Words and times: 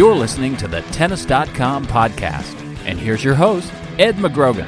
You're 0.00 0.14
listening 0.14 0.56
to 0.56 0.66
the 0.66 0.80
Tennis.com 0.80 1.84
podcast. 1.84 2.58
And 2.86 2.98
here's 2.98 3.22
your 3.22 3.34
host, 3.34 3.70
Ed 3.98 4.14
McGrogan. 4.14 4.64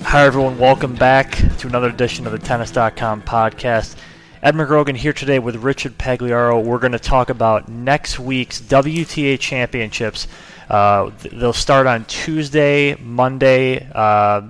Hi, 0.00 0.24
everyone. 0.24 0.58
Welcome 0.58 0.94
back 0.94 1.32
to 1.58 1.66
another 1.66 1.90
edition 1.90 2.24
of 2.24 2.32
the 2.32 2.38
Tennis.com 2.38 3.20
podcast. 3.20 3.96
Ed 4.42 4.54
McGrogan 4.54 4.96
here 4.96 5.12
today 5.12 5.38
with 5.40 5.56
Richard 5.56 5.98
Pagliaro. 5.98 6.64
We're 6.64 6.78
going 6.78 6.92
to 6.92 6.98
talk 6.98 7.28
about 7.28 7.68
next 7.68 8.18
week's 8.18 8.62
WTA 8.62 9.38
Championships. 9.38 10.26
Uh, 10.72 11.10
they'll 11.32 11.52
start 11.52 11.86
on 11.86 12.02
Tuesday, 12.06 12.96
Monday. 12.96 13.86
Uh, 13.94 14.40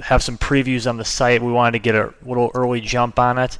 have 0.00 0.22
some 0.22 0.38
previews 0.38 0.88
on 0.88 0.96
the 0.96 1.04
site. 1.04 1.42
We 1.42 1.52
wanted 1.52 1.72
to 1.72 1.78
get 1.80 1.94
a 1.94 2.14
little 2.24 2.50
early 2.54 2.80
jump 2.80 3.18
on 3.18 3.36
it. 3.36 3.58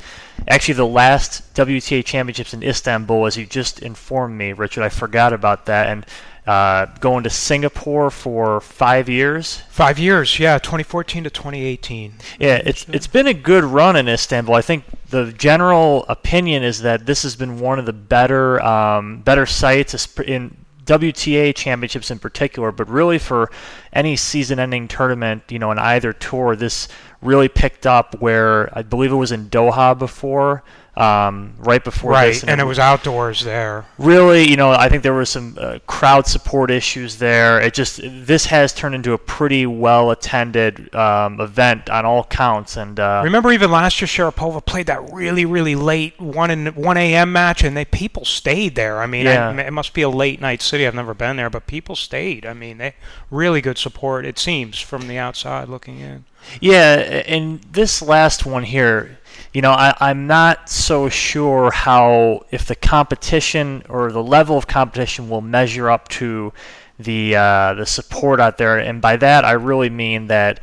Actually, 0.49 0.75
the 0.75 0.87
last 0.87 1.55
WTA 1.55 2.03
Championships 2.03 2.55
in 2.55 2.63
Istanbul, 2.63 3.27
as 3.27 3.37
you 3.37 3.45
just 3.45 3.81
informed 3.81 4.37
me, 4.37 4.55
Richard, 4.55 4.83
I 4.83 4.89
forgot 4.89 5.35
about 5.35 5.67
that. 5.67 5.89
And 5.89 6.07
uh, 6.47 6.87
going 7.01 7.25
to 7.25 7.31
Singapore 7.31 8.11
for 8.11 8.63
five 8.63 9.11
years. 9.11 9.59
Five 9.69 9.99
years, 9.99 10.39
yeah, 10.39 10.59
2014 10.59 11.25
to 11.25 11.31
2018. 11.31 12.15
Yeah, 12.39 12.63
it's 12.65 12.87
it's 12.89 13.09
been 13.09 13.27
a 13.27 13.35
good 13.35 13.65
run 13.65 13.97
in 13.97 14.09
Istanbul. 14.09 14.55
I 14.55 14.63
think 14.63 14.85
the 15.11 15.33
general 15.33 16.07
opinion 16.09 16.63
is 16.63 16.81
that 16.83 17.05
this 17.05 17.25
has 17.25 17.37
been 17.37 17.59
one 17.59 17.79
of 17.79 17.85
the 17.85 17.93
better 17.93 18.63
um, 18.63 19.23
better 19.23 19.45
sites 19.45 20.09
in 20.21 20.57
WTA 20.87 21.55
championships 21.55 22.11
in 22.11 22.19
particular, 22.19 22.73
but 22.73 22.89
really 22.89 23.19
for 23.19 23.51
any 23.93 24.17
season-ending 24.17 24.89
tournament, 24.89 25.43
you 25.51 25.59
know, 25.59 25.71
in 25.73 25.79
either 25.79 26.13
tour, 26.13 26.57
this 26.57 26.89
really 27.21 27.49
picked 27.49 27.87
up 27.87 28.21
where 28.21 28.77
I 28.77 28.83
believe 28.83 29.13
it 29.13 29.17
was 29.17 29.33
in 29.33 29.51
Doha 29.51 29.99
before 29.99 30.63
um, 30.97 31.53
right 31.59 31.85
before 31.85 32.13
right, 32.13 32.29
this. 32.29 32.43
and, 32.43 32.53
and 32.53 32.61
it, 32.61 32.65
was 32.65 32.79
outdoors 32.79 33.45
there. 33.45 33.85
Really, 33.99 34.49
you 34.49 34.57
know, 34.57 34.71
I 34.71 34.89
think 34.89 35.03
there 35.03 35.13
were 35.13 35.27
some 35.27 35.57
uh, 35.61 35.79
crowd 35.87 36.27
support 36.27 36.71
issues 36.71 37.19
there. 37.19 37.61
It 37.61 37.75
just 37.75 38.01
this 38.03 38.47
has 38.47 38.73
turned 38.73 38.95
into 38.95 39.13
a 39.13 39.19
pretty 39.19 39.67
well 39.67 40.11
attended 40.11 40.95
um, 40.95 41.39
event 41.41 41.91
on 41.91 42.07
all 42.07 42.25
counts. 42.25 42.79
And 42.79 42.99
uh, 42.99 43.21
remember, 43.25 43.53
even 43.53 43.71
last 43.71 44.01
year, 44.01 44.09
Sharapova 44.09 44.65
played 44.65 44.87
that 44.87 45.13
really, 45.13 45.45
really 45.45 45.75
late 45.75 46.19
one 46.19 46.51
in 46.51 46.69
one 46.69 46.97
a.m. 46.97 47.31
match, 47.31 47.63
and 47.63 47.77
they 47.77 47.85
people 47.85 48.25
stayed 48.25 48.75
there. 48.75 49.01
I 49.01 49.07
mean, 49.07 49.27
yeah. 49.27 49.51
I, 49.51 49.61
it 49.61 49.73
must 49.73 49.93
be 49.93 50.03
a 50.03 50.09
late 50.09 50.41
night 50.41 50.63
city. 50.63 50.87
I've 50.87 50.95
never 50.95 51.15
been 51.15 51.37
there, 51.37 51.51
but 51.51 51.67
people 51.67 51.95
stayed. 51.95 52.47
I 52.47 52.55
mean, 52.55 52.79
they 52.79 52.95
really 53.31 53.61
good 53.61 53.77
support. 53.77 54.25
It 54.25 54.39
seems 54.39 54.81
from 54.81 55.09
the 55.09 55.19
outside 55.19 55.69
looking 55.69 56.01
in. 56.01 56.25
Yeah, 56.61 57.23
and 57.27 57.61
this 57.73 58.03
last 58.03 58.47
one 58.47 58.63
here 58.63 59.19
you 59.57 59.63
know, 59.63 59.71
I, 59.71 59.97
I'm 60.01 60.27
not 60.27 60.69
so 60.69 61.09
sure 61.09 61.71
how 61.71 62.45
if 62.51 62.67
the 62.67 62.75
competition 62.75 63.85
or 63.89 64.13
the 64.13 64.23
level 64.23 64.59
of 64.59 64.67
competition 64.67 65.31
will 65.31 65.41
measure 65.41 65.89
up 65.89 66.09
to 66.09 66.53
the 66.99 67.37
uh, 67.37 67.73
the 67.73 67.87
support 67.87 68.39
out 68.39 68.59
there, 68.59 68.79
and 68.79 69.01
by 69.01 69.17
that 69.17 69.47
I 69.47 69.53
really 69.53 69.89
mean 69.89 70.27
that 70.27 70.61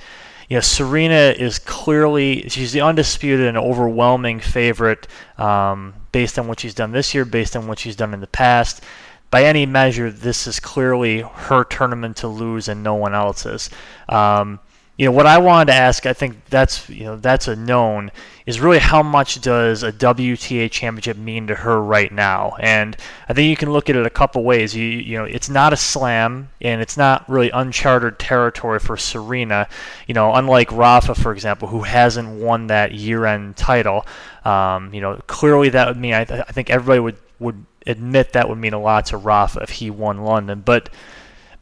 you 0.47 0.57
know 0.57 0.61
Serena 0.61 1.33
is 1.35 1.57
clearly 1.57 2.47
she's 2.49 2.71
the 2.71 2.81
undisputed 2.81 3.47
and 3.47 3.57
overwhelming 3.57 4.39
favorite 4.39 5.07
um, 5.39 5.95
based 6.11 6.37
on 6.37 6.47
what 6.47 6.59
she's 6.59 6.75
done 6.75 6.91
this 6.91 7.15
year, 7.15 7.25
based 7.25 7.55
on 7.55 7.65
what 7.65 7.79
she's 7.79 7.95
done 7.95 8.13
in 8.13 8.19
the 8.19 8.27
past. 8.27 8.83
By 9.31 9.45
any 9.45 9.65
measure, 9.65 10.11
this 10.11 10.45
is 10.45 10.59
clearly 10.59 11.21
her 11.21 11.63
tournament 11.63 12.17
to 12.17 12.27
lose 12.27 12.67
and 12.67 12.83
no 12.83 12.93
one 12.93 13.15
else's. 13.15 13.71
Um, 14.07 14.59
you 14.97 15.07
know 15.07 15.11
what 15.11 15.25
I 15.25 15.39
wanted 15.39 15.71
to 15.71 15.73
ask. 15.73 16.05
I 16.05 16.13
think 16.13 16.45
that's 16.45 16.87
you 16.87 17.03
know 17.05 17.15
that's 17.15 17.47
a 17.47 17.55
known 17.55 18.11
is 18.45 18.59
really 18.59 18.77
how 18.77 19.01
much 19.01 19.41
does 19.41 19.81
a 19.81 19.91
WTA 19.91 20.69
championship 20.69 21.17
mean 21.17 21.47
to 21.47 21.55
her 21.55 21.81
right 21.81 22.11
now? 22.11 22.55
And 22.59 22.95
I 23.27 23.33
think 23.33 23.49
you 23.49 23.55
can 23.55 23.71
look 23.71 23.89
at 23.89 23.95
it 23.95 24.05
a 24.05 24.11
couple 24.11 24.43
ways. 24.43 24.75
You 24.75 24.85
you 24.85 25.17
know 25.17 25.25
it's 25.25 25.49
not 25.49 25.73
a 25.73 25.77
slam 25.77 26.49
and 26.61 26.79
it's 26.79 26.95
not 26.95 27.27
really 27.27 27.49
uncharted 27.49 28.19
territory 28.19 28.79
for 28.79 28.95
Serena. 28.95 29.67
You 30.07 30.13
know 30.13 30.33
unlike 30.35 30.71
Rafa 30.71 31.15
for 31.15 31.31
example 31.31 31.67
who 31.67 31.81
hasn't 31.81 32.29
won 32.29 32.67
that 32.67 32.91
year-end 32.93 33.57
title. 33.57 34.05
Um, 34.45 34.93
you 34.93 35.01
know 35.01 35.19
clearly 35.25 35.69
that 35.69 35.87
would 35.87 35.97
mean 35.97 36.13
I, 36.13 36.25
th- 36.25 36.43
I 36.47 36.51
think 36.51 36.69
everybody 36.69 36.99
would 36.99 37.17
would 37.39 37.65
admit 37.87 38.33
that 38.33 38.47
would 38.47 38.59
mean 38.59 38.73
a 38.73 38.79
lot 38.79 39.07
to 39.07 39.17
Rafa 39.17 39.61
if 39.61 39.69
he 39.69 39.89
won 39.89 40.23
London, 40.23 40.61
but 40.61 40.89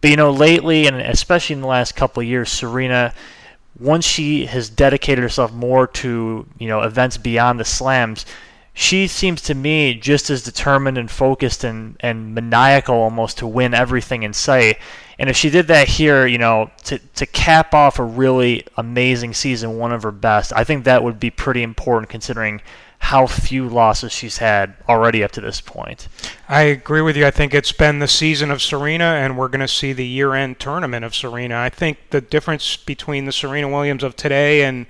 but 0.02 0.10
you 0.10 0.16
know, 0.16 0.32
lately 0.32 0.88
and 0.88 0.98
especially 0.98 1.54
in 1.54 1.62
the 1.62 1.68
last 1.68 1.96
couple 1.96 2.22
of 2.22 2.28
years, 2.28 2.52
Serena, 2.52 3.14
once 3.80 4.06
she 4.06 4.46
has 4.48 4.70
dedicated 4.70 5.22
herself 5.22 5.54
more 5.54 5.88
to 5.88 6.46
you 6.58 6.68
know 6.68 6.82
events 6.82 7.18
beyond 7.18 7.60
the 7.60 7.66
slams, 7.66 8.26
she 8.74 9.08
seems 9.08 9.42
to 9.44 9.54
me 9.54 9.94
just 9.94 10.30
as 10.30 10.44
determined 10.44 10.98
and 10.98 11.12
focused 11.12 11.64
and, 11.64 11.98
and 12.00 12.34
maniacal 12.34 12.96
almost 12.96 13.38
to 13.40 13.48
win 13.48 13.74
everything 13.74 14.24
in 14.24 14.34
sight. 14.34 14.78
And 15.20 15.30
if 15.30 15.36
she 15.36 15.50
did 15.50 15.68
that 15.68 15.88
here, 15.88 16.26
you 16.26 16.38
know, 16.38 16.72
to, 16.86 16.98
to 16.98 17.26
cap 17.26 17.74
off 17.74 18.00
a 18.00 18.04
really 18.04 18.66
amazing 18.78 19.34
season, 19.34 19.78
one 19.78 19.92
of 19.92 20.04
her 20.04 20.12
best, 20.12 20.54
I 20.56 20.64
think 20.64 20.86
that 20.86 21.04
would 21.04 21.20
be 21.20 21.30
pretty 21.30 21.64
important 21.64 22.10
considering 22.10 22.62
how 23.02 23.26
few 23.26 23.68
losses 23.68 24.12
she's 24.12 24.38
had 24.38 24.76
already 24.88 25.24
up 25.24 25.32
to 25.32 25.42
this 25.42 25.60
point. 25.60 26.08
I 26.48 26.62
agree 26.62 27.02
with 27.02 27.18
you. 27.18 27.26
I 27.26 27.32
think 27.32 27.54
it's 27.54 27.72
been 27.72 27.98
the 27.98 28.08
season 28.08 28.52
of 28.52 28.62
Serena, 28.62 29.04
and 29.04 29.38
we're 29.38 29.48
going 29.48 29.60
to 29.60 29.68
see 29.68 29.92
the 29.92 30.06
year 30.06 30.36
end 30.36 30.60
tournament 30.60 31.04
of 31.04 31.16
Serena. 31.16 31.58
I 31.58 31.70
think 31.70 31.98
the 32.12 32.22
difference 32.22 32.78
between 32.78 33.26
the 33.26 33.32
Serena 33.32 33.68
Williams 33.68 34.04
of 34.04 34.16
today 34.16 34.64
and 34.64 34.86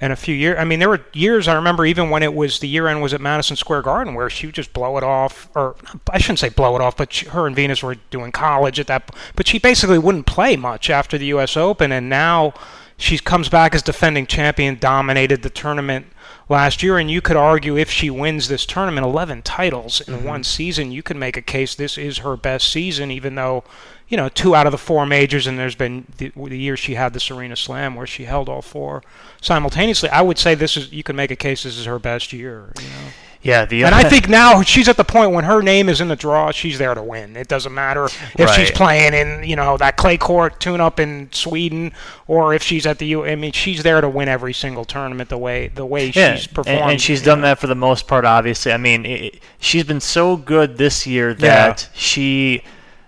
and 0.00 0.12
a 0.12 0.16
few 0.16 0.34
years. 0.34 0.58
I 0.58 0.64
mean, 0.64 0.78
there 0.78 0.90
were 0.90 1.04
years 1.14 1.48
I 1.48 1.54
remember 1.54 1.86
even 1.86 2.10
when 2.10 2.22
it 2.22 2.34
was 2.34 2.58
the 2.58 2.68
year 2.68 2.88
end 2.88 3.00
was 3.00 3.14
at 3.14 3.20
Madison 3.22 3.56
Square 3.56 3.82
Garden 3.82 4.14
where 4.14 4.28
she 4.28 4.46
would 4.46 4.54
just 4.54 4.74
blow 4.74 4.98
it 4.98 5.02
off, 5.02 5.48
or 5.54 5.76
I 6.10 6.18
shouldn't 6.18 6.38
say 6.38 6.50
blow 6.50 6.76
it 6.76 6.82
off, 6.82 6.96
but 6.96 7.10
she, 7.10 7.26
her 7.26 7.46
and 7.46 7.56
Venus 7.56 7.82
were 7.82 7.94
doing 8.10 8.32
college 8.32 8.78
at 8.78 8.86
that. 8.88 9.10
But 9.34 9.48
she 9.48 9.58
basically 9.58 9.98
wouldn't 9.98 10.26
play 10.26 10.56
much 10.56 10.90
after 10.90 11.16
the 11.16 11.26
U.S. 11.26 11.56
Open, 11.56 11.90
and 11.90 12.10
now 12.10 12.52
she 12.96 13.18
comes 13.18 13.48
back 13.48 13.74
as 13.74 13.82
defending 13.82 14.26
champion, 14.26 14.78
dominated 14.78 15.42
the 15.42 15.50
tournament 15.50 16.06
last 16.48 16.82
year, 16.82 16.96
and 16.96 17.10
you 17.10 17.20
could 17.20 17.36
argue 17.36 17.76
if 17.76 17.90
she 17.90 18.08
wins 18.08 18.48
this 18.48 18.64
tournament, 18.64 19.04
11 19.04 19.42
titles 19.42 20.00
in 20.00 20.14
mm-hmm. 20.14 20.26
one 20.26 20.44
season, 20.44 20.92
you 20.92 21.02
could 21.02 21.16
make 21.16 21.36
a 21.36 21.42
case 21.42 21.74
this 21.74 21.98
is 21.98 22.18
her 22.18 22.36
best 22.36 22.72
season, 22.72 23.10
even 23.10 23.34
though, 23.34 23.64
you 24.08 24.16
know, 24.16 24.30
two 24.30 24.54
out 24.54 24.66
of 24.66 24.72
the 24.72 24.78
four 24.78 25.04
majors, 25.04 25.46
and 25.46 25.58
there's 25.58 25.74
been 25.74 26.06
the, 26.16 26.32
the 26.34 26.58
year 26.58 26.76
she 26.76 26.94
had 26.94 27.12
the 27.12 27.20
Serena 27.20 27.56
Slam 27.56 27.94
where 27.94 28.06
she 28.06 28.24
held 28.24 28.48
all 28.48 28.62
four 28.62 29.02
simultaneously. 29.42 30.08
I 30.08 30.22
would 30.22 30.38
say 30.38 30.54
this 30.54 30.76
is 30.76 30.90
you 30.90 31.02
can 31.02 31.16
make 31.16 31.30
a 31.30 31.36
case 31.36 31.64
this 31.64 31.76
is 31.76 31.84
her 31.84 31.98
best 31.98 32.32
year. 32.32 32.72
You 32.80 32.88
know. 32.88 33.10
Yeah, 33.46 33.64
the 33.64 33.84
and 33.84 33.94
I 33.94 34.08
think 34.08 34.28
now 34.28 34.62
she's 34.62 34.88
at 34.88 34.96
the 34.96 35.04
point 35.04 35.30
when 35.30 35.44
her 35.44 35.62
name 35.62 35.88
is 35.88 36.00
in 36.00 36.08
the 36.08 36.16
draw, 36.16 36.50
she's 36.50 36.78
there 36.78 36.94
to 36.94 37.02
win. 37.02 37.36
It 37.36 37.46
doesn't 37.46 37.72
matter 37.72 38.06
if 38.06 38.38
right. 38.38 38.50
she's 38.50 38.72
playing 38.72 39.14
in 39.14 39.44
you 39.44 39.54
know 39.54 39.76
that 39.76 39.96
clay 39.96 40.18
court 40.18 40.58
tune 40.58 40.80
up 40.80 40.98
in 40.98 41.28
Sweden 41.32 41.92
or 42.26 42.54
if 42.54 42.62
she's 42.62 42.86
at 42.86 42.98
the 42.98 43.06
U. 43.06 43.24
I 43.24 43.36
mean, 43.36 43.52
she's 43.52 43.84
there 43.84 44.00
to 44.00 44.08
win 44.08 44.28
every 44.28 44.52
single 44.52 44.84
tournament 44.84 45.30
the 45.30 45.38
way 45.38 45.68
the 45.68 45.86
way 45.86 46.08
yeah, 46.08 46.34
she's 46.34 46.48
performed. 46.48 46.80
And, 46.80 46.90
and 46.92 47.00
she's 47.00 47.22
done 47.22 47.40
know. 47.40 47.48
that 47.48 47.60
for 47.60 47.68
the 47.68 47.76
most 47.76 48.08
part. 48.08 48.24
Obviously, 48.24 48.72
I 48.72 48.78
mean, 48.78 49.06
it, 49.06 49.40
she's 49.60 49.84
been 49.84 50.00
so 50.00 50.36
good 50.36 50.76
this 50.76 51.06
year 51.06 51.32
that 51.34 51.82
yeah. 51.82 51.88
she 51.94 52.64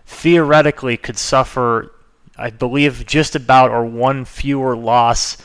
theoretically 0.06 0.96
could 0.96 1.18
suffer, 1.18 1.92
I 2.36 2.50
believe, 2.50 3.04
just 3.06 3.34
about 3.34 3.72
or 3.72 3.84
one 3.84 4.24
fewer 4.24 4.76
loss 4.76 5.36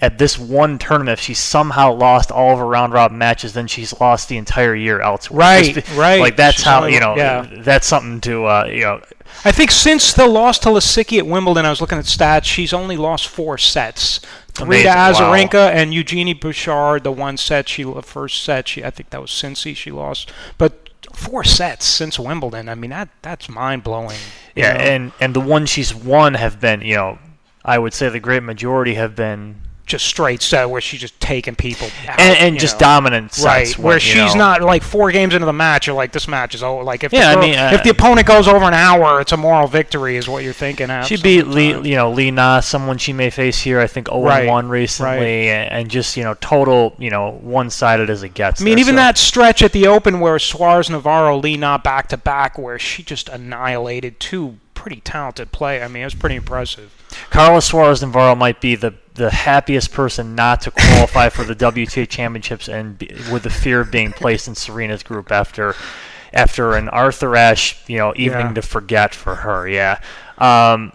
at 0.00 0.18
this 0.18 0.38
one 0.38 0.78
tournament, 0.78 1.18
if 1.18 1.20
she 1.20 1.34
somehow 1.34 1.92
lost 1.92 2.30
all 2.30 2.52
of 2.52 2.58
her 2.58 2.66
round 2.66 2.92
robin 2.92 3.18
matches, 3.18 3.52
then 3.52 3.66
she's 3.66 3.98
lost 4.00 4.28
the 4.28 4.38
entire 4.38 4.74
year 4.74 5.00
elsewhere. 5.00 5.38
Right, 5.38 5.74
Just, 5.74 5.96
right. 5.96 6.20
Like 6.20 6.36
that's 6.36 6.56
she's 6.56 6.64
how 6.64 6.80
only, 6.80 6.94
you 6.94 7.00
know. 7.00 7.16
Yeah. 7.16 7.46
That's 7.58 7.86
something 7.86 8.20
to 8.22 8.46
uh, 8.46 8.64
you 8.64 8.80
know. 8.80 9.02
I 9.44 9.52
think 9.52 9.70
since 9.70 10.12
the 10.12 10.26
loss 10.26 10.58
to 10.60 10.68
Lisicki 10.68 11.18
at 11.18 11.26
Wimbledon, 11.26 11.64
I 11.64 11.70
was 11.70 11.80
looking 11.80 11.98
at 11.98 12.04
stats. 12.04 12.44
She's 12.44 12.72
only 12.72 12.96
lost 12.96 13.28
four 13.28 13.58
sets. 13.58 14.20
Three 14.48 14.82
Amazing. 14.82 14.92
to 14.92 14.98
Azarenka 14.98 15.54
wow. 15.54 15.68
and 15.68 15.94
Eugenie 15.94 16.34
Bouchard. 16.34 17.04
The 17.04 17.12
one 17.12 17.36
set 17.36 17.68
she, 17.68 17.84
the 17.84 18.02
first 18.02 18.42
set 18.42 18.68
she, 18.68 18.84
I 18.84 18.90
think 18.90 19.10
that 19.10 19.20
was 19.20 19.30
Cincy 19.30 19.76
she 19.76 19.92
lost. 19.92 20.32
But 20.58 20.90
four 21.14 21.44
sets 21.44 21.84
since 21.84 22.18
Wimbledon. 22.18 22.68
I 22.68 22.74
mean 22.74 22.90
that 22.90 23.10
that's 23.22 23.48
mind 23.48 23.84
blowing. 23.84 24.18
Yeah, 24.56 24.72
know? 24.72 24.80
and 24.80 25.12
and 25.20 25.34
the 25.34 25.40
ones 25.40 25.70
she's 25.70 25.94
won 25.94 26.34
have 26.34 26.60
been 26.60 26.80
you 26.80 26.96
know, 26.96 27.18
I 27.64 27.78
would 27.78 27.94
say 27.94 28.08
the 28.08 28.20
great 28.20 28.42
majority 28.42 28.94
have 28.94 29.14
been 29.14 29.56
just 29.90 30.06
straight 30.06 30.40
set 30.40 30.70
where 30.70 30.80
she's 30.80 31.00
just 31.00 31.18
taking 31.20 31.54
people 31.54 31.88
out, 32.06 32.20
and, 32.20 32.38
and 32.38 32.58
just 32.58 32.76
know. 32.76 32.86
dominant 32.86 33.32
sets 33.32 33.44
right 33.44 33.78
when, 33.78 33.86
where 33.86 34.00
she's 34.00 34.34
know. 34.34 34.38
not 34.38 34.62
like 34.62 34.82
four 34.82 35.10
games 35.10 35.34
into 35.34 35.44
the 35.44 35.52
match 35.52 35.86
you're 35.86 35.96
like 35.96 36.12
this 36.12 36.28
match 36.28 36.54
is 36.54 36.62
over 36.62 36.82
like 36.84 37.02
if 37.04 37.12
yeah, 37.12 37.34
the, 37.34 37.38
I 37.38 37.40
mean, 37.40 37.58
uh, 37.58 37.70
if 37.74 37.82
the 37.82 37.90
opponent 37.90 38.26
goes 38.26 38.46
over 38.46 38.64
an 38.64 38.74
hour 38.74 39.20
it's 39.20 39.32
a 39.32 39.36
moral 39.36 39.66
victory 39.66 40.16
is 40.16 40.28
what 40.28 40.44
you're 40.44 40.52
thinking 40.52 40.88
she 41.02 41.16
beat 41.16 41.46
Lee 41.46 41.70
you 41.88 41.96
know 41.96 42.10
Li 42.10 42.30
Na 42.30 42.60
someone 42.60 42.98
she 42.98 43.12
may 43.12 43.30
face 43.30 43.60
here 43.60 43.80
I 43.80 43.86
think 43.86 44.08
0 44.08 44.22
right, 44.22 44.46
1 44.46 44.68
recently 44.68 45.48
right. 45.48 45.68
and 45.70 45.90
just 45.90 46.16
you 46.16 46.22
know 46.22 46.34
total 46.34 46.94
you 46.98 47.10
know 47.10 47.32
one 47.42 47.68
sided 47.70 48.08
as 48.08 48.22
it 48.22 48.34
gets 48.34 48.60
I 48.60 48.64
mean 48.64 48.76
there, 48.76 48.80
even 48.80 48.92
so. 48.92 48.96
that 48.96 49.18
stretch 49.18 49.62
at 49.62 49.72
the 49.72 49.86
Open 49.88 50.20
where 50.20 50.38
Suarez 50.38 50.88
Navarro 50.88 51.36
Li 51.36 51.56
Na 51.56 51.78
back 51.78 52.08
to 52.08 52.16
back 52.16 52.58
where 52.58 52.78
she 52.78 53.02
just 53.02 53.28
annihilated 53.28 54.20
two 54.20 54.56
pretty 54.74 55.00
talented 55.00 55.52
play 55.52 55.82
I 55.82 55.88
mean 55.88 56.02
it 56.02 56.06
was 56.06 56.14
pretty 56.14 56.36
impressive 56.36 56.94
Carlos 57.30 57.66
Suarez 57.66 58.02
Navarro 58.02 58.34
might 58.34 58.60
be 58.60 58.74
the 58.76 58.94
the 59.20 59.30
happiest 59.30 59.92
person 59.92 60.34
not 60.34 60.62
to 60.62 60.70
qualify 60.70 61.28
for 61.28 61.44
the 61.44 61.54
WTA 61.54 62.08
championships 62.08 62.68
and 62.68 62.96
be, 62.98 63.08
with 63.30 63.42
the 63.42 63.50
fear 63.50 63.80
of 63.80 63.90
being 63.90 64.12
placed 64.12 64.48
in 64.48 64.54
Serena's 64.54 65.02
group 65.02 65.30
after 65.30 65.74
after 66.32 66.74
an 66.74 66.88
Arthur 66.88 67.34
Ashe, 67.36 67.76
you 67.86 67.98
know, 67.98 68.12
evening 68.16 68.46
Yeah. 68.48 68.52
to 68.54 68.62
forget 68.62 69.14
for 69.14 69.34
her. 69.36 69.68
Yeah. 69.68 69.98
Um, 70.38 70.92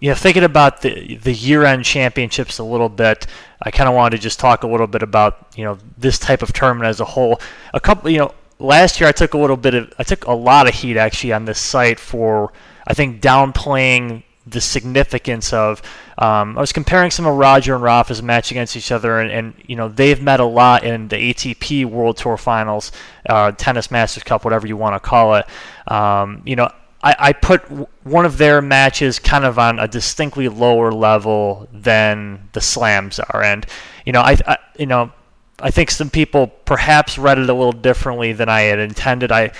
you 0.00 0.08
know, 0.08 0.14
thinking 0.14 0.44
about 0.44 0.80
the 0.80 1.16
the 1.16 1.32
year-end 1.32 1.84
championships 1.84 2.58
a 2.58 2.64
little 2.64 2.88
bit, 2.88 3.26
I 3.60 3.70
kind 3.70 3.88
of 3.88 3.94
wanted 3.94 4.16
to 4.16 4.22
just 4.22 4.40
talk 4.40 4.62
a 4.62 4.66
little 4.66 4.86
bit 4.86 5.02
about 5.02 5.46
you 5.54 5.64
know 5.64 5.76
this 5.98 6.18
type 6.18 6.42
of 6.42 6.52
tournament 6.54 6.88
as 6.88 7.00
a 7.00 7.04
whole. 7.04 7.40
A 7.74 7.80
couple, 7.80 8.08
you 8.10 8.18
know, 8.18 8.32
last 8.58 8.98
year 9.00 9.08
I 9.08 9.12
took 9.12 9.34
a 9.34 9.38
little 9.38 9.58
bit 9.58 9.74
of 9.74 9.92
I 9.98 10.02
took 10.04 10.24
a 10.26 10.32
lot 10.32 10.66
of 10.66 10.74
heat 10.74 10.96
actually 10.96 11.34
on 11.34 11.44
this 11.44 11.58
site 11.60 12.00
for 12.00 12.52
I 12.86 12.94
think 12.94 13.20
downplaying 13.20 14.22
the 14.46 14.60
significance 14.60 15.52
of. 15.52 15.82
Um, 16.18 16.56
I 16.56 16.60
was 16.60 16.72
comparing 16.72 17.10
some 17.10 17.26
of 17.26 17.34
Roger 17.36 17.74
and 17.74 17.82
Rafa's 17.82 18.22
match 18.22 18.50
against 18.50 18.76
each 18.76 18.92
other, 18.92 19.20
and, 19.20 19.30
and 19.30 19.54
you 19.66 19.76
know 19.76 19.88
they've 19.88 20.20
met 20.20 20.40
a 20.40 20.44
lot 20.44 20.84
in 20.84 21.08
the 21.08 21.16
ATP 21.16 21.86
World 21.86 22.16
Tour 22.16 22.36
Finals, 22.36 22.92
uh, 23.28 23.52
Tennis 23.52 23.90
Masters 23.90 24.22
Cup, 24.22 24.44
whatever 24.44 24.66
you 24.66 24.76
want 24.76 24.94
to 24.94 25.00
call 25.00 25.34
it. 25.36 25.46
Um, 25.86 26.42
you 26.44 26.56
know, 26.56 26.70
I, 27.02 27.16
I 27.18 27.32
put 27.32 27.62
one 28.04 28.26
of 28.26 28.38
their 28.38 28.60
matches 28.60 29.18
kind 29.18 29.44
of 29.44 29.58
on 29.58 29.78
a 29.78 29.88
distinctly 29.88 30.48
lower 30.48 30.92
level 30.92 31.68
than 31.72 32.48
the 32.52 32.60
slams 32.60 33.18
are, 33.18 33.42
and 33.42 33.66
you 34.04 34.12
know, 34.12 34.20
I, 34.20 34.36
I 34.46 34.58
you 34.78 34.86
know, 34.86 35.12
I 35.58 35.70
think 35.70 35.90
some 35.90 36.10
people 36.10 36.48
perhaps 36.48 37.18
read 37.18 37.38
it 37.38 37.48
a 37.48 37.54
little 37.54 37.72
differently 37.72 38.32
than 38.32 38.48
I 38.48 38.62
had 38.62 38.78
intended. 38.78 39.32
I 39.32 39.52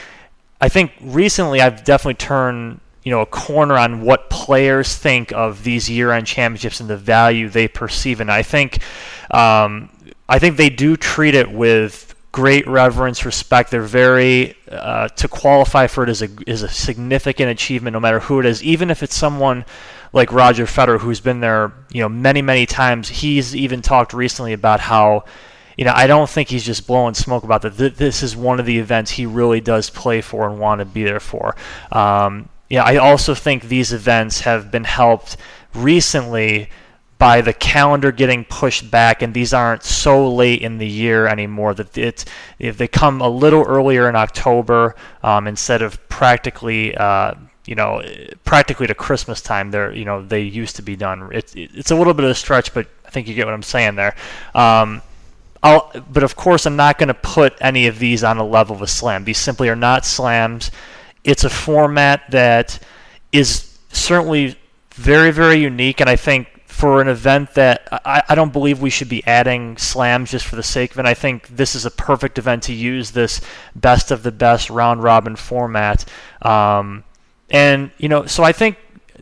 I 0.60 0.68
think 0.68 0.92
recently 1.00 1.60
I've 1.60 1.84
definitely 1.84 2.14
turned 2.14 2.80
you 3.02 3.10
know 3.10 3.20
a 3.20 3.26
corner 3.26 3.76
on 3.76 4.02
what 4.02 4.30
players 4.30 4.94
think 4.94 5.32
of 5.32 5.64
these 5.64 5.88
year-end 5.88 6.26
championships 6.26 6.80
and 6.80 6.88
the 6.88 6.96
value 6.96 7.48
they 7.48 7.68
perceive, 7.68 8.20
and 8.20 8.30
I 8.30 8.42
think 8.42 8.82
um, 9.30 9.90
I 10.28 10.38
think 10.38 10.56
they 10.56 10.70
do 10.70 10.96
treat 10.96 11.34
it 11.34 11.50
with 11.50 12.14
great 12.32 12.66
reverence, 12.66 13.24
respect. 13.24 13.70
They're 13.70 13.82
very 13.82 14.56
uh, 14.70 15.08
to 15.08 15.28
qualify 15.28 15.86
for 15.86 16.04
it 16.04 16.10
is 16.10 16.22
a 16.22 16.28
is 16.46 16.62
a 16.62 16.68
significant 16.68 17.50
achievement, 17.50 17.94
no 17.94 18.00
matter 18.00 18.20
who 18.20 18.40
it 18.40 18.46
is, 18.46 18.62
even 18.62 18.90
if 18.90 19.02
it's 19.02 19.16
someone 19.16 19.64
like 20.12 20.32
Roger 20.32 20.66
Federer 20.66 20.98
who's 20.98 21.20
been 21.20 21.40
there 21.40 21.72
you 21.90 22.00
know 22.02 22.08
many 22.08 22.42
many 22.42 22.66
times. 22.66 23.08
He's 23.08 23.56
even 23.56 23.82
talked 23.82 24.12
recently 24.12 24.52
about 24.52 24.80
how 24.80 25.24
you 25.76 25.86
know, 25.86 25.94
I 25.94 26.06
don't 26.06 26.28
think 26.28 26.50
he's 26.50 26.64
just 26.64 26.86
blowing 26.86 27.14
smoke 27.14 27.42
about 27.42 27.62
that. 27.62 27.96
This 27.96 28.22
is 28.22 28.36
one 28.36 28.60
of 28.60 28.66
the 28.66 28.78
events 28.78 29.10
he 29.10 29.24
really 29.24 29.62
does 29.62 29.88
play 29.88 30.20
for 30.20 30.46
and 30.46 30.60
want 30.60 30.80
to 30.80 30.84
be 30.84 31.04
there 31.04 31.20
for. 31.20 31.56
Um, 31.90 32.50
yeah, 32.70 32.84
I 32.84 32.96
also 32.96 33.34
think 33.34 33.64
these 33.64 33.92
events 33.92 34.40
have 34.42 34.70
been 34.70 34.84
helped 34.84 35.36
recently 35.74 36.70
by 37.18 37.42
the 37.42 37.52
calendar 37.52 38.12
getting 38.12 38.44
pushed 38.44 38.90
back, 38.90 39.20
and 39.20 39.34
these 39.34 39.52
aren't 39.52 39.82
so 39.82 40.32
late 40.32 40.62
in 40.62 40.78
the 40.78 40.86
year 40.86 41.26
anymore. 41.26 41.74
That 41.74 41.98
it's 41.98 42.24
if 42.58 42.78
they 42.78 42.88
come 42.88 43.20
a 43.20 43.28
little 43.28 43.64
earlier 43.64 44.08
in 44.08 44.16
October 44.16 44.94
um, 45.22 45.46
instead 45.46 45.82
of 45.82 46.08
practically. 46.08 46.96
Uh, 46.96 47.34
you 47.66 47.76
know, 47.76 48.02
practically 48.42 48.88
to 48.88 48.94
Christmas 48.94 49.40
time, 49.40 49.70
they're 49.70 49.92
you 49.92 50.04
know 50.04 50.24
they 50.24 50.40
used 50.40 50.76
to 50.76 50.82
be 50.82 50.96
done. 50.96 51.28
It's 51.30 51.52
it's 51.54 51.92
a 51.92 51.94
little 51.94 52.14
bit 52.14 52.24
of 52.24 52.30
a 52.32 52.34
stretch, 52.34 52.74
but 52.74 52.88
I 53.06 53.10
think 53.10 53.28
you 53.28 53.34
get 53.34 53.46
what 53.46 53.54
I'm 53.54 53.62
saying 53.62 53.94
there. 53.94 54.16
Um, 54.54 55.02
I'll, 55.62 55.92
but 56.10 56.24
of 56.24 56.34
course, 56.34 56.66
I'm 56.66 56.74
not 56.74 56.98
going 56.98 57.08
to 57.08 57.14
put 57.14 57.54
any 57.60 57.86
of 57.86 57.98
these 57.98 58.24
on 58.24 58.38
a 58.38 58.44
level 58.44 58.74
of 58.74 58.82
a 58.82 58.88
slam. 58.88 59.24
These 59.24 59.38
simply 59.38 59.68
are 59.68 59.76
not 59.76 60.04
slams. 60.04 60.72
It's 61.24 61.44
a 61.44 61.50
format 61.50 62.30
that 62.30 62.78
is 63.32 63.78
certainly 63.92 64.56
very, 64.94 65.30
very 65.30 65.56
unique, 65.56 66.00
and 66.00 66.08
I 66.08 66.16
think 66.16 66.48
for 66.66 67.02
an 67.02 67.08
event 67.08 67.52
that 67.54 67.86
I, 68.06 68.22
I 68.30 68.34
don't 68.34 68.54
believe 68.54 68.80
we 68.80 68.88
should 68.88 69.08
be 69.10 69.26
adding 69.26 69.76
slams 69.76 70.30
just 70.30 70.46
for 70.46 70.56
the 70.56 70.62
sake 70.62 70.92
of 70.92 70.98
it. 70.98 71.04
I 71.04 71.12
think 71.12 71.48
this 71.48 71.74
is 71.74 71.84
a 71.84 71.90
perfect 71.90 72.38
event 72.38 72.62
to 72.64 72.72
use 72.72 73.10
this 73.10 73.42
best 73.74 74.10
of 74.10 74.22
the 74.22 74.32
best 74.32 74.70
round 74.70 75.02
robin 75.02 75.36
format. 75.36 76.06
Um, 76.40 77.04
and 77.50 77.90
you 77.98 78.08
know, 78.08 78.24
so 78.24 78.44
I 78.44 78.52
think 78.52 78.78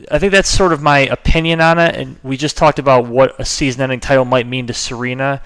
I 0.09 0.19
think 0.19 0.31
that's 0.31 0.49
sort 0.49 0.71
of 0.71 0.81
my 0.81 0.99
opinion 0.99 1.59
on 1.59 1.79
it. 1.79 1.95
And 1.95 2.17
we 2.23 2.37
just 2.37 2.55
talked 2.55 2.79
about 2.79 3.07
what 3.07 3.37
a 3.39 3.43
season-ending 3.43 3.99
title 3.99 4.25
might 4.25 4.47
mean 4.47 4.67
to 4.67 4.73
Serena. 4.73 5.41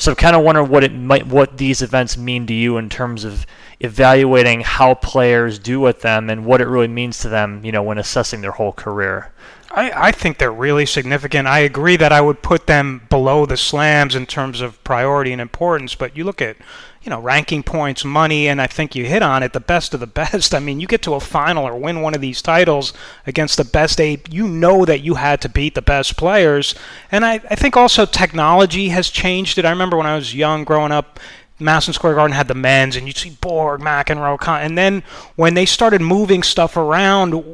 So 0.00 0.12
I'm 0.12 0.16
kind 0.16 0.34
of 0.34 0.42
wondering 0.42 0.70
what 0.70 0.82
it 0.82 0.94
might, 0.94 1.26
what 1.26 1.58
these 1.58 1.82
events 1.82 2.16
mean 2.16 2.46
to 2.46 2.54
you 2.54 2.78
in 2.78 2.88
terms 2.88 3.22
of 3.22 3.44
evaluating 3.80 4.62
how 4.62 4.94
players 4.94 5.58
do 5.58 5.78
with 5.78 6.00
them 6.00 6.30
and 6.30 6.46
what 6.46 6.62
it 6.62 6.68
really 6.68 6.88
means 6.88 7.18
to 7.18 7.28
them, 7.28 7.62
you 7.66 7.70
know, 7.70 7.82
when 7.82 7.98
assessing 7.98 8.40
their 8.40 8.52
whole 8.52 8.72
career. 8.72 9.30
I, 9.72 10.08
I 10.08 10.12
think 10.12 10.38
they're 10.38 10.50
really 10.50 10.84
significant. 10.84 11.46
I 11.46 11.60
agree 11.60 11.96
that 11.96 12.12
I 12.12 12.20
would 12.20 12.42
put 12.42 12.66
them 12.66 13.06
below 13.08 13.46
the 13.46 13.56
slams 13.56 14.16
in 14.16 14.26
terms 14.26 14.60
of 14.60 14.82
priority 14.82 15.32
and 15.32 15.40
importance, 15.40 15.94
but 15.94 16.16
you 16.16 16.24
look 16.24 16.42
at, 16.42 16.56
you 17.02 17.10
know, 17.10 17.20
ranking 17.20 17.62
points, 17.62 18.04
money, 18.04 18.48
and 18.48 18.60
I 18.60 18.66
think 18.66 18.96
you 18.96 19.04
hit 19.04 19.22
on 19.22 19.44
it, 19.44 19.52
the 19.52 19.60
best 19.60 19.94
of 19.94 20.00
the 20.00 20.06
best. 20.08 20.54
I 20.54 20.58
mean, 20.58 20.80
you 20.80 20.88
get 20.88 21.02
to 21.02 21.14
a 21.14 21.20
final 21.20 21.64
or 21.64 21.78
win 21.78 22.02
one 22.02 22.14
of 22.14 22.20
these 22.20 22.42
titles 22.42 22.92
against 23.28 23.56
the 23.56 23.64
best 23.64 24.00
eight, 24.00 24.32
you 24.32 24.48
know 24.48 24.84
that 24.84 25.02
you 25.02 25.14
had 25.14 25.40
to 25.42 25.48
beat 25.48 25.76
the 25.76 25.82
best 25.82 26.16
players. 26.16 26.74
And 27.12 27.24
I, 27.24 27.34
I 27.34 27.54
think 27.54 27.76
also 27.76 28.06
technology 28.06 28.88
has 28.88 29.08
changed 29.08 29.56
it. 29.56 29.64
I 29.64 29.70
remember 29.70 29.96
when 29.96 30.06
I 30.06 30.16
was 30.16 30.34
young 30.34 30.64
growing 30.64 30.90
up, 30.90 31.20
Madison 31.60 31.92
Square 31.94 32.14
Garden 32.14 32.34
had 32.34 32.48
the 32.48 32.54
men's, 32.54 32.96
and 32.96 33.06
you'd 33.06 33.16
see 33.16 33.30
Borg, 33.40 33.80
McEnroe, 33.80 34.38
Con- 34.38 34.62
and 34.62 34.76
then 34.78 35.02
when 35.36 35.54
they 35.54 35.66
started 35.66 36.00
moving 36.00 36.42
stuff 36.42 36.76
around, 36.76 37.44